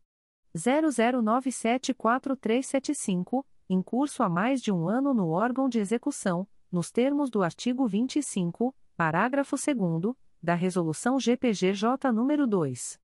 00974375, 0.56 3.44
em 3.68 3.82
curso 3.82 4.22
há 4.22 4.28
mais 4.28 4.62
de 4.62 4.72
um 4.72 4.88
ano 4.88 5.12
no 5.12 5.28
órgão 5.28 5.68
de 5.68 5.78
execução, 5.78 6.48
nos 6.72 6.90
termos 6.90 7.28
do 7.28 7.42
artigo 7.42 7.86
25, 7.86 8.74
parágrafo 8.96 9.56
2 9.56 10.16
da 10.42 10.54
Resolução 10.54 11.20
GPGJ 11.20 12.10
nº 12.10 12.46
2. 12.46 12.98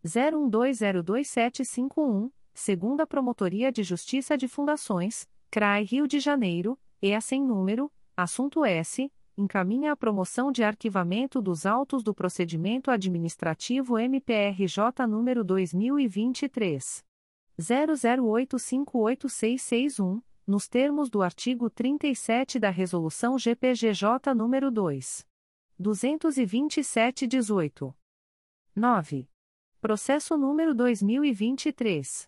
01202751, 0.03 2.33
segunda 2.55 3.07
Promotoria 3.07 3.71
de 3.71 3.83
Justiça 3.83 4.39
de 4.39 4.49
Fundações, 4.49 5.29
CRAI 5.53 5.85
Rio 5.85 6.09
de 6.09 6.19
Janeiro, 6.19 6.77
EA 7.03 7.21
sem 7.21 7.45
número, 7.45 7.93
assunto 8.17 8.65
S, 8.65 9.13
encaminha 9.37 9.93
a 9.93 9.97
promoção 9.97 10.51
de 10.51 10.65
arquivamento 10.65 11.43
dos 11.43 11.67
autos 11.67 12.03
do 12.03 12.15
procedimento 12.15 12.91
administrativo 12.91 13.99
MPRJ 13.99 15.07
número 15.07 15.45
2023 15.45 17.05
00858661, 17.61 20.23
nos 20.47 20.67
termos 20.69 21.11
do 21.11 21.21
artigo 21.21 21.69
37 21.69 22.59
da 22.59 22.71
Resolução 22.71 23.39
GPGJ 23.39 24.33
nº 24.35 24.71
2. 24.71 25.27
227-18. 25.79 27.95
9. 28.75 29.29
Processo 29.83 30.39
número 30.39 30.75
2023. 30.75 32.27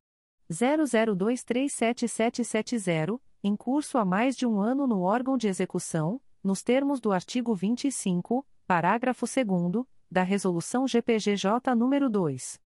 00237770, 0.51 3.21
em 3.45 3.55
curso 3.55 3.99
há 3.99 4.05
mais 4.05 4.35
de 4.37 4.47
um 4.47 4.59
ano 4.61 4.87
no 4.87 5.03
órgão 5.03 5.37
de 5.37 5.49
execução 5.49 6.19
nos 6.43 6.63
termos 6.63 7.01
do 7.01 7.13
artigo 7.13 7.55
25, 7.55 8.47
parágrafo 8.67 9.27
2 9.27 9.85
da 10.11 10.23
Resolução 10.23 10.87
GPGJ 10.87 11.75
nº 11.75 12.09
2. 12.09 12.66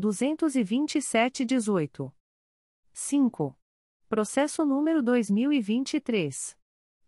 227-18. 0.00 2.12
5. 2.92 3.56
Processo 4.08 4.64
número 4.64 5.00
2023 5.02 6.58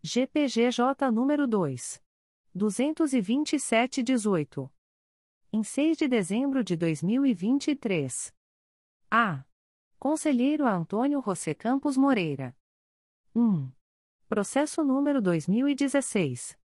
GPGJ 0.01 1.11
número 1.11 1.45
2. 1.45 2.04
22718. 2.55 4.71
Em 5.51 5.61
6 5.61 5.97
de 5.97 6.07
dezembro 6.07 6.63
de 6.63 6.77
2023. 6.77 8.33
A. 9.11 9.43
Conselheiro 9.99 10.65
Antônio 10.65 11.21
José 11.21 11.53
Campos 11.53 11.97
Moreira. 11.97 12.55
1. 13.35 13.69
Processo 14.29 14.85
número 14.85 15.21
2016. 15.21 16.57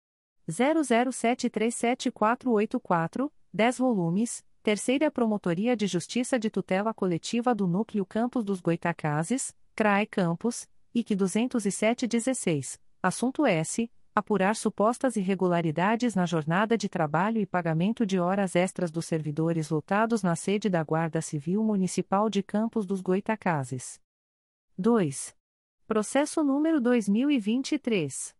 00737484, 0.48 3.32
10 3.52 3.78
volumes, 3.78 4.44
Terceira 4.62 5.10
Promotoria 5.10 5.76
de 5.76 5.88
Justiça 5.88 6.38
de 6.38 6.50
Tutela 6.50 6.94
Coletiva 6.94 7.52
do 7.52 7.66
Núcleo 7.66 8.06
Campos 8.06 8.44
dos 8.44 8.60
Goitacazes, 8.60 9.56
CRAE 9.74 10.06
Campos, 10.06 10.68
IC 10.94 11.16
20716, 11.16 12.80
assunto 13.02 13.44
S. 13.44 13.90
Apurar 14.20 14.54
supostas 14.54 15.16
irregularidades 15.16 16.14
na 16.14 16.26
jornada 16.26 16.76
de 16.76 16.90
trabalho 16.90 17.40
e 17.40 17.46
pagamento 17.46 18.04
de 18.04 18.20
horas 18.20 18.54
extras 18.54 18.90
dos 18.90 19.06
servidores 19.06 19.70
lotados 19.70 20.22
na 20.22 20.36
sede 20.36 20.68
da 20.68 20.84
Guarda 20.84 21.22
Civil 21.22 21.64
Municipal 21.64 22.28
de 22.28 22.42
Campos 22.42 22.84
dos 22.84 23.00
Goitacazes. 23.00 23.98
2. 24.76 25.34
Processo 25.86 26.44
número 26.44 26.82
2023. 26.82 28.36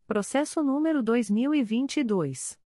Processo 0.07 0.63
número 0.63 1.03
2022. 1.03 2.61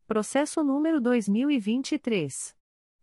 Processo 0.07 0.65
número 0.65 0.99
2023 1.01 2.57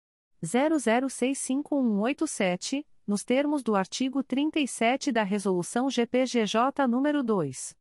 00651187, 0.40 2.86
nos 3.04 3.24
termos 3.24 3.64
do 3.64 3.74
artigo 3.74 4.22
37 4.22 5.10
da 5.10 5.24
Resolução 5.24 5.90
GPGJ 5.90 6.86
nº 6.86 7.22
2. 7.24 7.76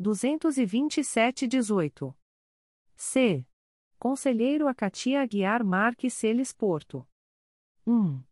227-18. 0.00 2.14
C. 2.96 3.46
Conselheiro 3.98 4.68
Acatia 4.68 5.20
Aguiar 5.20 5.62
Marques 5.62 6.14
Celes 6.14 6.50
Porto. 6.50 7.06
1. 7.86 8.22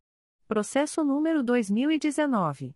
Processo 0.49 1.05
número 1.05 1.43
2019. 1.43 2.75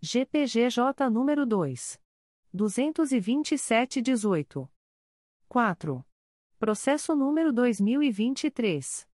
GPGJ 0.00 1.08
número 1.10 1.46
2 1.46 1.98
22718. 2.52 4.68
4. 5.48 6.07
Processo 6.58 7.14
número 7.14 7.52
2023 7.52 9.06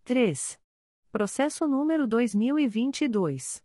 3. 0.05 0.59
Processo 1.11 1.67
número 1.67 2.07
2022. 2.07 3.65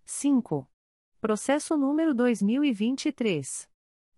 5. 0.05 0.67
Processo 1.23 1.75
número 1.77 2.13
2023. 2.13 3.69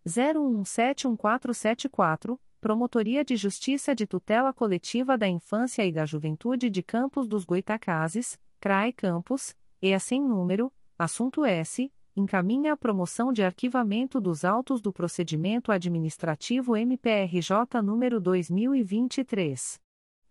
01171474, 0.07 2.39
Promotoria 2.59 3.23
de 3.23 3.35
Justiça 3.35 3.93
de 3.93 4.07
Tutela 4.07 4.51
Coletiva 4.51 5.15
da 5.15 5.27
Infância 5.27 5.85
e 5.85 5.91
da 5.91 6.03
Juventude 6.03 6.67
de 6.67 6.81
Campos 6.81 7.27
dos 7.27 7.45
Goitacazes, 7.45 8.39
CRAE 8.59 8.91
Campos, 8.91 9.55
e 9.79 9.93
assim 9.93 10.19
número, 10.19 10.73
assunto 10.97 11.45
S, 11.45 11.93
encaminha 12.15 12.73
a 12.73 12.77
promoção 12.77 13.31
de 13.31 13.43
arquivamento 13.43 14.19
dos 14.19 14.43
autos 14.43 14.81
do 14.81 14.91
procedimento 14.91 15.71
administrativo 15.71 16.75
MPRJ 16.75 17.83
número 17.83 18.19
2023. 18.19 19.79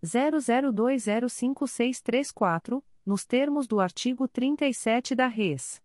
00205634, 0.05 2.83
nos 3.07 3.25
termos 3.25 3.69
do 3.69 3.79
artigo 3.79 4.27
37 4.27 5.15
da 5.15 5.29
Res. 5.29 5.84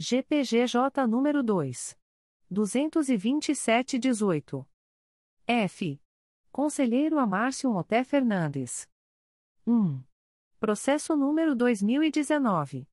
GPGJ 0.00 1.08
número 1.08 1.42
2. 1.42 1.98
22718. 2.48 4.64
F. 5.44 6.00
Conselheiro 6.52 7.18
Amárcio 7.18 7.68
Moté 7.72 8.04
Fernandes. 8.04 8.88
1. 9.66 10.00
Processo 10.60 11.16
número 11.16 11.56
2019. 11.56 12.86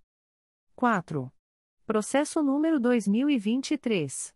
4. 0.74 1.30
Processo 1.84 2.42
número 2.42 2.80
2023. 2.80 4.34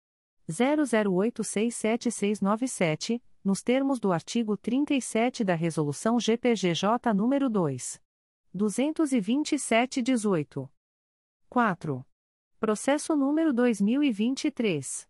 00867697, 0.50 3.22
nos 3.42 3.62
termos 3.62 3.98
do 4.00 4.12
artigo 4.12 4.54
37 4.56 5.44
da 5.44 5.54
Resolução 5.54 6.18
GPGJ 6.18 7.12
nº 7.14 7.48
2. 7.48 8.02
227-18. 8.54 10.68
4. 11.48 12.06
Processo 12.60 13.16
número 13.16 13.52
2023. 13.52 15.08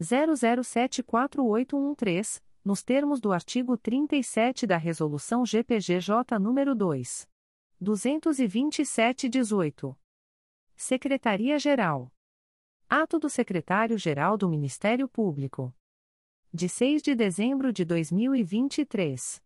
00748113, 0.00 2.42
nos 2.64 2.82
termos 2.82 3.20
do 3.20 3.32
artigo 3.32 3.76
37 3.76 4.66
da 4.66 4.76
Resolução 4.76 5.44
GPGJ 5.44 6.38
número 6.38 6.74
2. 6.74 7.28
227-18. 7.82 9.96
Secretaria-Geral. 10.82 12.12
Ato 12.88 13.16
do 13.16 13.30
Secretário-Geral 13.30 14.36
do 14.36 14.48
Ministério 14.48 15.06
Público. 15.06 15.72
De 16.52 16.68
6 16.68 17.02
de 17.02 17.14
dezembro 17.14 17.72
de 17.72 17.84
2023. 17.84 19.40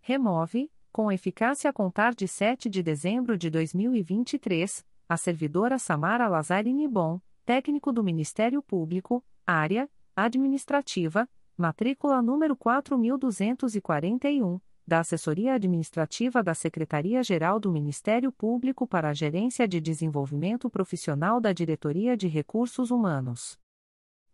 Remove, 0.00 0.72
com 0.90 1.12
eficácia 1.12 1.68
a 1.68 1.72
contar 1.72 2.14
de 2.14 2.26
7 2.26 2.70
de 2.70 2.82
dezembro 2.82 3.36
de 3.36 3.50
2023, 3.50 4.86
a 5.06 5.18
servidora 5.18 5.78
Samara 5.78 6.28
Lazzarini 6.28 6.88
Bon, 6.88 7.20
técnico 7.44 7.92
do 7.92 8.02
Ministério 8.02 8.62
Público, 8.62 9.22
área 9.46 9.86
administrativa, 10.16 11.28
matrícula 11.58 12.22
número 12.22 12.56
4241 12.56 14.58
da 14.86 15.00
Assessoria 15.00 15.54
Administrativa 15.54 16.42
da 16.42 16.54
Secretaria-Geral 16.54 17.58
do 17.58 17.72
Ministério 17.72 18.30
Público 18.30 18.86
para 18.86 19.08
a 19.08 19.14
Gerência 19.14 19.66
de 19.66 19.80
Desenvolvimento 19.80 20.68
Profissional 20.70 21.40
da 21.40 21.52
Diretoria 21.52 22.16
de 22.16 22.28
Recursos 22.28 22.90
Humanos. 22.90 23.58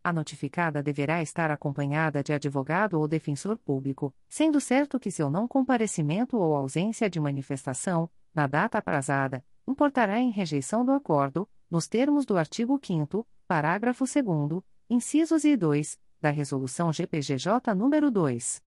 A 0.01 0.13
notificada 0.13 0.81
deverá 0.81 1.21
estar 1.21 1.51
acompanhada 1.51 2.23
de 2.23 2.31
advogado 2.31 2.97
ou 2.97 3.09
defensor 3.09 3.57
público, 3.57 4.13
sendo 4.29 4.61
certo 4.61 4.97
que 4.97 5.11
seu 5.11 5.29
não 5.29 5.49
comparecimento 5.49 6.37
ou 6.37 6.55
ausência 6.55 7.09
de 7.09 7.19
manifestação, 7.19 8.09
na 8.33 8.47
data 8.47 8.77
aprazada, 8.77 9.43
importará 9.67 10.19
em 10.19 10.31
rejeição 10.31 10.85
do 10.85 10.91
acordo, 10.91 11.47
nos 11.69 11.87
termos 11.87 12.25
do 12.25 12.37
artigo 12.37 12.79
5 12.81 13.27
parágrafo 13.47 14.05
2 14.05 14.63
incisos 14.89 15.43
e 15.43 15.55
2, 15.55 15.99
da 16.19 16.29
Resolução 16.29 16.91
GPGJ 16.91 17.73
nº 17.73 18.09
2. 18.09 18.61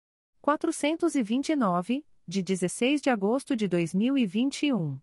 429, 0.41 2.05
de 2.27 2.43
16 2.43 3.03
de 3.03 3.11
agosto 3.11 3.57
de 3.57 3.67
2021. 3.67 4.99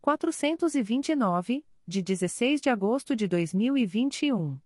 429, 0.00 1.64
de 1.86 2.02
16 2.02 2.60
de 2.60 2.70
agosto 2.70 3.14
de 3.14 3.28
2021 3.28 4.58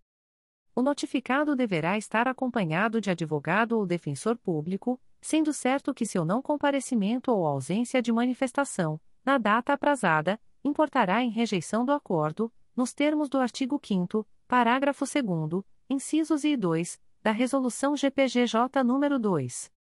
O 0.76 0.82
notificado 0.82 1.56
deverá 1.56 1.96
estar 1.96 2.28
acompanhado 2.28 3.00
de 3.00 3.12
advogado 3.12 3.74
ou 3.74 3.86
defensor 3.86 4.36
público, 4.36 5.00
sendo 5.22 5.54
certo 5.54 5.94
que 5.94 6.08
seu 6.08 6.26
não 6.26 6.42
comparecimento 6.42 7.32
ou 7.32 7.46
ausência 7.46 8.02
de 8.02 8.12
manifestação, 8.12 9.00
na 9.28 9.38
data 9.38 9.74
aprazada, 9.74 10.40
importará 10.64 11.22
em 11.22 11.30
rejeição 11.30 11.84
do 11.84 11.92
acordo, 11.92 12.50
nos 12.74 12.94
termos 12.94 13.28
do 13.28 13.38
artigo 13.38 13.78
5 13.84 14.26
Parágrafo 14.48 15.04
2 15.04 15.66
incisos 15.90 16.46
e 16.46 16.56
2, 16.56 16.98
da 17.22 17.32
Resolução 17.32 17.94
GPGJ 17.94 18.70
nº 18.86 19.20
2. 19.20 19.72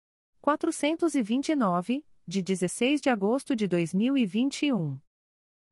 429, 0.40 2.04
de 2.26 2.42
16 2.42 3.00
de 3.00 3.08
agosto 3.08 3.54
de 3.54 3.68
2021. 3.68 4.98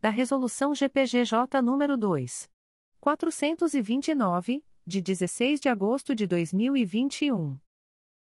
da 0.00 0.08
Resolução 0.08 0.74
GPGJ 0.74 1.60
nº 1.62 1.96
2. 1.96 2.48
429, 3.00 4.64
de 4.86 5.00
16 5.00 5.60
de 5.60 5.68
agosto 5.68 6.14
de 6.14 6.24
2021. 6.26 7.58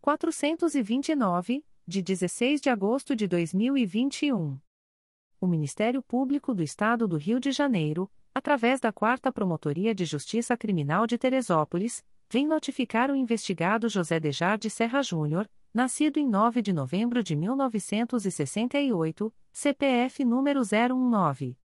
429, 0.00 1.64
de 1.86 2.02
16 2.02 2.60
de 2.60 2.70
agosto 2.70 3.16
de 3.16 3.26
2021. 3.26 4.58
O 5.40 5.46
Ministério 5.46 6.02
Público 6.02 6.54
do 6.54 6.62
Estado 6.62 7.06
do 7.06 7.16
Rio 7.16 7.38
de 7.38 7.52
Janeiro, 7.52 8.10
através 8.34 8.80
da 8.80 8.92
Quarta 8.92 9.32
Promotoria 9.32 9.94
de 9.94 10.04
Justiça 10.04 10.56
Criminal 10.56 11.06
de 11.06 11.16
Teresópolis, 11.16 12.04
vem 12.30 12.46
notificar 12.46 13.10
o 13.10 13.16
investigado 13.16 13.88
José 13.88 14.20
Dejarde 14.20 14.68
Serra 14.68 15.02
Júnior, 15.02 15.48
nascido 15.72 16.18
em 16.18 16.28
9 16.28 16.60
de 16.60 16.70
novembro 16.72 17.22
de 17.22 17.36
1968, 17.36 19.32
CPF 19.52 20.24
número 20.24 20.62
019. 20.62 21.56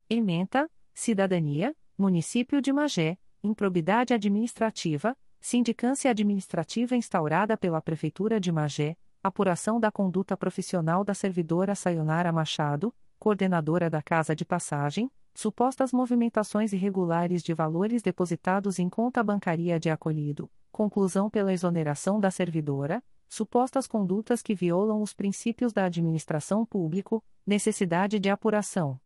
Ementa, 0.09 0.71
Cidadania, 0.93 1.75
Município 1.97 2.61
de 2.61 2.71
Magé, 2.71 3.17
Improbidade 3.43 4.13
Administrativa, 4.13 5.17
Sindicância 5.41 6.09
Administrativa 6.09 6.95
instaurada 6.95 7.57
pela 7.57 7.81
Prefeitura 7.81 8.39
de 8.39 8.49
Magé, 8.49 8.95
Apuração 9.21 9.77
da 9.79 9.91
conduta 9.91 10.37
profissional 10.37 11.03
da 11.03 11.13
servidora 11.13 11.75
Sayonara 11.75 12.31
Machado, 12.31 12.95
coordenadora 13.19 13.89
da 13.89 14.01
Casa 14.01 14.33
de 14.35 14.45
Passagem, 14.45 15.11
supostas 15.33 15.91
movimentações 15.91 16.71
irregulares 16.73 17.43
de 17.43 17.53
valores 17.53 18.01
depositados 18.01 18.79
em 18.79 18.89
conta 18.89 19.21
bancária 19.23 19.79
de 19.79 19.89
acolhido, 19.89 20.49
conclusão 20.71 21.29
pela 21.29 21.51
exoneração 21.51 22.17
da 22.19 22.31
servidora, 22.31 23.03
supostas 23.33 23.87
condutas 23.87 24.41
que 24.41 24.55
violam 24.55 25.01
os 25.01 25.13
princípios 25.13 25.73
da 25.73 25.85
administração 25.85 26.65
público, 26.65 27.23
necessidade 27.45 28.19
de 28.19 28.29
apuração. 28.29 28.99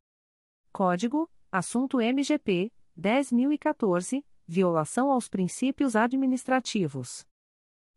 Código: 0.71 1.29
Assunto 1.51 2.01
MGP 2.01 2.71
10014 2.95 4.23
Violação 4.49 5.11
aos 5.11 5.27
princípios 5.27 5.93
administrativos. 5.93 7.27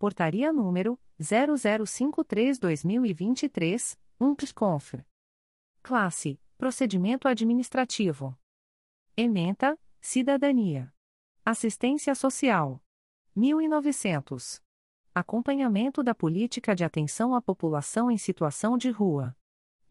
Portaria 0.00 0.52
número 0.52 0.98
0053-2023, 1.20 3.96
UMPSCONF. 4.18 4.96
Classe: 5.80 6.40
Procedimento 6.58 7.28
Administrativo. 7.28 8.36
Ementa: 9.16 9.78
Cidadania. 10.00 10.92
Assistência 11.44 12.16
Social. 12.16 12.82
1900. 13.36 14.60
Acompanhamento 15.14 16.02
da 16.02 16.16
Política 16.16 16.74
de 16.74 16.82
Atenção 16.82 17.32
à 17.32 17.40
População 17.40 18.10
em 18.10 18.18
Situação 18.18 18.76
de 18.76 18.90
Rua. 18.90 19.36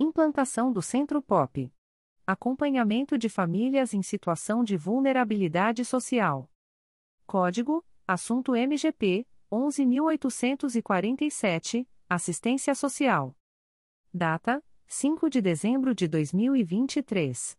Implantação 0.03 0.73
do 0.73 0.81
Centro 0.81 1.21
POP. 1.21 1.71
Acompanhamento 2.25 3.19
de 3.19 3.29
famílias 3.29 3.93
em 3.93 4.01
situação 4.01 4.63
de 4.63 4.75
vulnerabilidade 4.75 5.85
social. 5.85 6.49
Código: 7.27 7.85
Assunto 8.07 8.55
MGP 8.55 9.27
11847, 9.51 11.87
Assistência 12.09 12.73
Social. 12.73 13.37
Data: 14.11 14.63
5 14.87 15.29
de 15.29 15.39
dezembro 15.39 15.93
de 15.93 16.07
2023. 16.07 17.55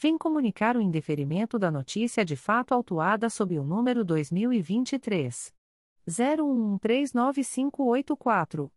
vem 0.00 0.16
comunicar 0.16 0.78
o 0.78 0.80
indeferimento 0.80 1.58
da 1.58 1.70
notícia 1.70 2.24
de 2.24 2.34
fato 2.34 2.72
autuada 2.72 3.28
sob 3.28 3.58
o 3.58 3.62
número 3.62 4.02
2023 4.02 5.52
01139584. 6.08 8.70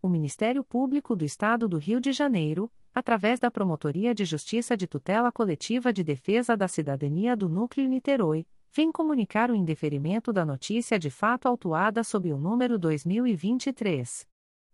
O 0.00 0.08
Ministério 0.08 0.62
Público 0.62 1.16
do 1.16 1.24
Estado 1.24 1.68
do 1.68 1.78
Rio 1.78 2.00
de 2.00 2.12
Janeiro, 2.12 2.70
através 2.94 3.40
da 3.40 3.50
Promotoria 3.50 4.14
de 4.14 4.24
Justiça 4.24 4.76
de 4.76 4.86
Tutela 4.86 5.32
Coletiva 5.32 5.92
de 5.92 6.04
Defesa 6.04 6.56
da 6.56 6.68
Cidadania 6.68 7.36
do 7.36 7.48
Núcleo 7.48 7.88
Niterói, 7.88 8.46
vem 8.70 8.92
comunicar 8.92 9.50
o 9.50 9.54
indeferimento 9.56 10.32
da 10.32 10.46
notícia 10.46 10.96
de 10.96 11.10
fato 11.10 11.48
autuada 11.48 12.04
sob 12.04 12.32
o 12.32 12.38
número 12.38 12.78
2023 12.78 14.28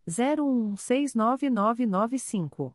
01699995. 0.06 2.74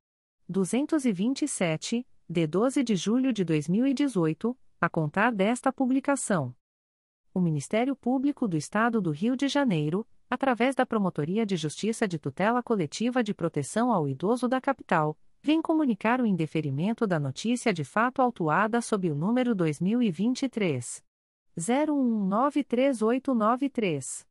227, 0.47 2.07
de 2.29 2.47
12 2.47 2.85
de 2.85 2.95
julho 2.95 3.33
de 3.33 3.43
2018, 3.43 4.55
a 4.79 4.91
contar 4.91 5.33
desta 5.33 5.73
publicação. 5.73 6.55
O 7.33 7.41
Ministério 7.41 7.97
Público 7.97 8.47
do 8.47 8.59
Estado 8.59 9.01
do 9.01 9.11
Rio 9.11 9.35
de 9.35 9.49
Janeiro, 9.49 10.07
através 10.29 10.75
da 10.75 10.85
Promotoria 10.85 11.47
de 11.47 11.57
Justiça 11.57 12.07
de 12.07 12.19
Tutela 12.19 12.63
Coletiva 12.63 13.25
de 13.25 13.33
Proteção 13.33 13.91
ao 13.91 14.07
Idoso 14.07 14.47
da 14.47 14.61
Capital, 14.61 15.17
vem 15.41 15.63
comunicar 15.63 16.21
o 16.21 16.27
indeferimento 16.27 17.07
da 17.07 17.19
notícia 17.19 17.73
de 17.73 17.85
fato 17.85 18.21
autuada 18.21 18.83
sob 18.83 19.11
o 19.11 19.15
número 19.15 19.55
2023 19.55 21.03
01193893. 21.59 24.31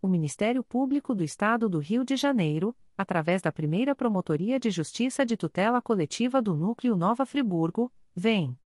O 0.00 0.08
Ministério 0.08 0.62
Público 0.62 1.14
do 1.14 1.24
Estado 1.24 1.68
do 1.68 1.78
Rio 1.78 2.04
de 2.04 2.16
Janeiro, 2.16 2.76
através 2.96 3.42
da 3.42 3.50
primeira 3.50 3.92
Promotoria 3.94 4.60
de 4.60 4.70
Justiça 4.70 5.24
de 5.24 5.36
Tutela 5.36 5.82
Coletiva 5.82 6.40
do 6.40 6.54
Núcleo 6.54 6.96
Nova 6.96 7.26
Friburgo, 7.26 7.92
vem 8.14 8.56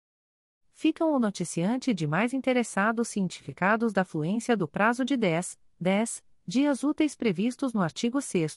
Ficam 0.73 1.15
o 1.15 1.19
noticiante 1.19 1.93
de 1.93 2.07
mais 2.07 2.33
interessados 2.33 3.09
cientificados 3.09 3.93
da 3.93 4.07
fluência 4.07 4.57
do 4.57 4.67
prazo 4.67 5.05
de 5.05 5.19
10, 5.19 5.59
10 5.79 6.25
dias 6.47 6.83
úteis 6.83 7.15
previstos 7.15 7.75
no 7.75 7.83
artigo 7.83 8.23
6 8.23 8.57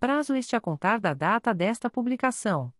prazo 0.00 0.34
este 0.34 0.56
a 0.56 0.60
contar 0.60 0.98
da 0.98 1.12
data 1.12 1.52
desta 1.52 1.90
publicação. 1.90 2.72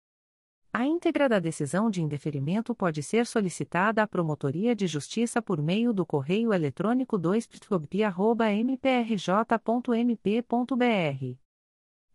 A 0.72 0.86
íntegra 0.86 1.28
da 1.28 1.40
decisão 1.40 1.90
de 1.90 2.02
indeferimento 2.02 2.74
pode 2.74 3.04
ser 3.04 3.26
solicitada 3.26 4.02
à 4.02 4.08
Promotoria 4.08 4.74
de 4.74 4.88
Justiça 4.88 5.42
por 5.42 5.62
meio 5.62 5.92
do 5.92 6.06
correio 6.06 6.54
eletrônico 6.54 7.18
2 7.18 7.50
mprj.mp.br. 8.64 11.51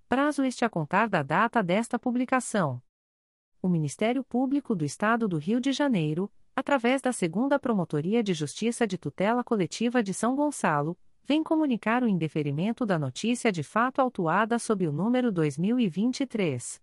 prazo 0.11 0.43
este 0.43 0.65
a 0.65 0.69
contar 0.69 1.07
da 1.07 1.23
data 1.23 1.63
desta 1.63 1.97
publicação. 1.97 2.83
O 3.61 3.69
Ministério 3.69 4.25
Público 4.25 4.75
do 4.75 4.83
Estado 4.83 5.25
do 5.25 5.37
Rio 5.37 5.61
de 5.61 5.71
Janeiro, 5.71 6.29
através 6.53 7.01
da 7.01 7.13
Segunda 7.13 7.57
Promotoria 7.57 8.21
de 8.21 8.33
Justiça 8.33 8.85
de 8.85 8.97
Tutela 8.97 9.41
Coletiva 9.41 10.03
de 10.03 10.13
São 10.13 10.35
Gonçalo, 10.35 10.97
vem 11.23 11.41
comunicar 11.41 12.03
o 12.03 12.09
indeferimento 12.09 12.85
da 12.85 12.99
notícia 12.99 13.53
de 13.53 13.63
fato 13.63 14.01
autuada 14.01 14.59
sob 14.59 14.85
o 14.85 14.91
número 14.91 15.31
2023 15.31 16.81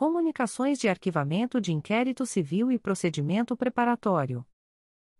Comunicações 0.00 0.78
de 0.78 0.88
arquivamento 0.88 1.60
de 1.60 1.74
inquérito 1.74 2.24
civil 2.24 2.72
e 2.72 2.78
procedimento 2.78 3.54
preparatório. 3.54 4.46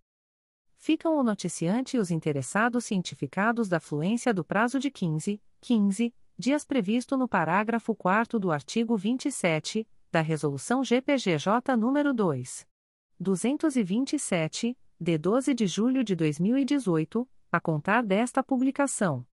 ficam 0.81 1.19
o 1.19 1.23
noticiante 1.23 1.97
e 1.97 1.99
os 1.99 2.09
interessados 2.09 2.85
cientificados 2.85 3.67
da 3.67 3.81
fluência 3.81 4.33
do 4.33 4.45
prazo 4.45 4.79
de 4.79 4.89
15, 4.89 5.41
15 5.59 6.13
dias 6.39 6.63
previsto 6.63 7.17
no 7.17 7.27
parágrafo 7.27 7.93
4 7.93 8.39
do 8.39 8.49
artigo 8.49 8.95
27 8.95 9.85
da 10.09 10.21
Resolução 10.21 10.81
GPGJ 10.85 11.75
nº 11.75 12.13
2. 12.13 12.65
227, 13.19 14.77
de 14.97 15.17
12 15.17 15.53
de 15.53 15.67
julho 15.67 16.01
de 16.01 16.15
2018, 16.15 17.27
a 17.51 17.59
contar 17.59 18.03
desta 18.03 18.41
publicação. 18.41 19.27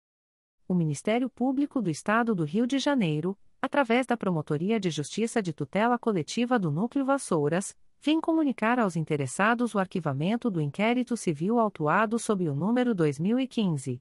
O 0.68 0.74
Ministério 0.74 1.28
Público 1.28 1.82
do 1.82 1.90
Estado 1.90 2.36
do 2.36 2.44
Rio 2.44 2.68
de 2.68 2.78
Janeiro, 2.78 3.36
através 3.60 4.06
da 4.06 4.16
Promotoria 4.16 4.78
de 4.78 4.88
Justiça 4.88 5.42
de 5.42 5.52
Tutela 5.52 5.98
Coletiva 5.98 6.56
do 6.56 6.70
Núcleo 6.70 7.04
Vassouras, 7.04 7.76
vem 8.00 8.20
comunicar 8.20 8.78
aos 8.78 8.94
interessados 8.94 9.74
o 9.74 9.80
arquivamento 9.80 10.48
do 10.48 10.60
inquérito 10.60 11.16
civil 11.16 11.58
autuado 11.58 12.16
sob 12.16 12.48
o 12.48 12.54
número 12.54 12.94
2015 12.94 14.00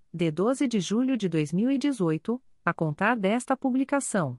de 0.13 0.29
12 0.29 0.67
de 0.67 0.81
julho 0.81 1.15
de 1.15 1.29
2018, 1.29 2.43
a 2.65 2.73
contar 2.73 3.15
desta 3.15 3.55
publicação. 3.55 4.37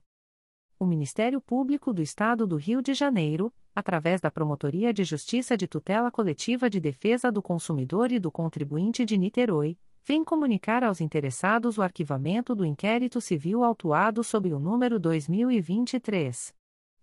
O 0.79 0.85
Ministério 0.85 1.41
Público 1.41 1.95
do 1.95 2.03
Estado 2.03 2.47
do 2.47 2.57
Rio 2.57 2.83
de 2.83 2.93
Janeiro, 2.93 3.51
através 3.75 4.21
da 4.21 4.31
Promotoria 4.31 4.93
de 4.93 5.03
Justiça 5.03 5.57
de 5.57 5.67
Tutela 5.67 6.11
Coletiva 6.11 6.69
de 6.69 6.79
Defesa 6.79 7.33
do 7.33 7.41
Consumidor 7.41 8.13
e 8.13 8.19
do 8.19 8.31
Contribuinte 8.31 9.07
de 9.07 9.17
Niterói, 9.17 9.79
vem 10.05 10.23
comunicar 10.23 10.85
aos 10.85 11.01
interessados 11.01 11.79
o 11.79 11.83
arquivamento 11.83 12.55
do 12.55 12.67
inquérito 12.67 13.19
civil 13.19 13.65
autuado 13.65 14.23
sob 14.23 14.53
o 14.53 14.59
número 14.59 15.01
2023 15.01 16.55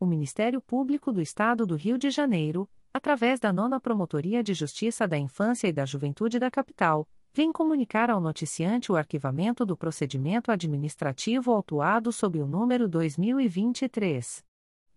o 0.00 0.06
Ministério 0.06 0.60
Público 0.62 1.12
do 1.12 1.20
Estado 1.20 1.66
do 1.66 1.76
Rio 1.76 1.98
de 1.98 2.08
Janeiro, 2.10 2.66
através 2.92 3.38
da 3.38 3.52
Nona 3.52 3.78
Promotoria 3.78 4.42
de 4.42 4.54
Justiça 4.54 5.06
da 5.06 5.18
Infância 5.18 5.68
e 5.68 5.72
da 5.72 5.84
Juventude 5.84 6.38
da 6.38 6.50
Capital, 6.50 7.06
vem 7.34 7.52
comunicar 7.52 8.08
ao 8.10 8.18
noticiante 8.18 8.90
o 8.90 8.96
arquivamento 8.96 9.66
do 9.66 9.76
procedimento 9.76 10.50
administrativo 10.50 11.52
autuado 11.52 12.10
sob 12.10 12.40
o 12.40 12.46
número 12.46 12.88
2023 12.88 14.42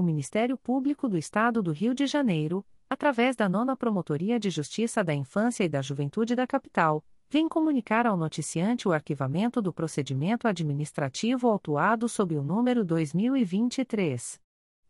o 0.00 0.02
Ministério 0.02 0.56
Público 0.56 1.08
do 1.08 1.16
Estado 1.16 1.62
do 1.62 1.70
Rio 1.70 1.94
de 1.94 2.04
Janeiro, 2.06 2.66
através 2.88 3.36
da 3.36 3.48
Nona 3.48 3.76
Promotoria 3.76 4.40
de 4.40 4.50
Justiça 4.50 5.04
da 5.04 5.14
Infância 5.14 5.62
e 5.62 5.68
da 5.68 5.80
Juventude 5.82 6.34
da 6.34 6.46
Capital, 6.46 7.04
vem 7.28 7.48
comunicar 7.48 8.06
ao 8.06 8.16
noticiante 8.16 8.88
o 8.88 8.92
arquivamento 8.92 9.62
do 9.62 9.72
procedimento 9.72 10.48
administrativo 10.48 11.46
autuado 11.46 12.08
sob 12.08 12.36
o 12.36 12.42
número 12.42 12.84
2023 12.84 14.40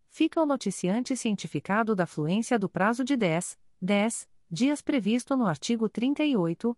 Fica 0.07 0.41
o 0.41 0.45
noticiante 0.45 1.17
cientificado 1.17 1.93
da 1.93 2.05
fluência 2.05 2.57
do 2.57 2.69
prazo 2.69 3.03
de 3.03 3.17
10, 3.17 3.59
10 3.81 4.29
dias 4.49 4.81
previsto 4.81 5.35
no 5.35 5.47
artigo 5.47 5.89
38 5.89 6.77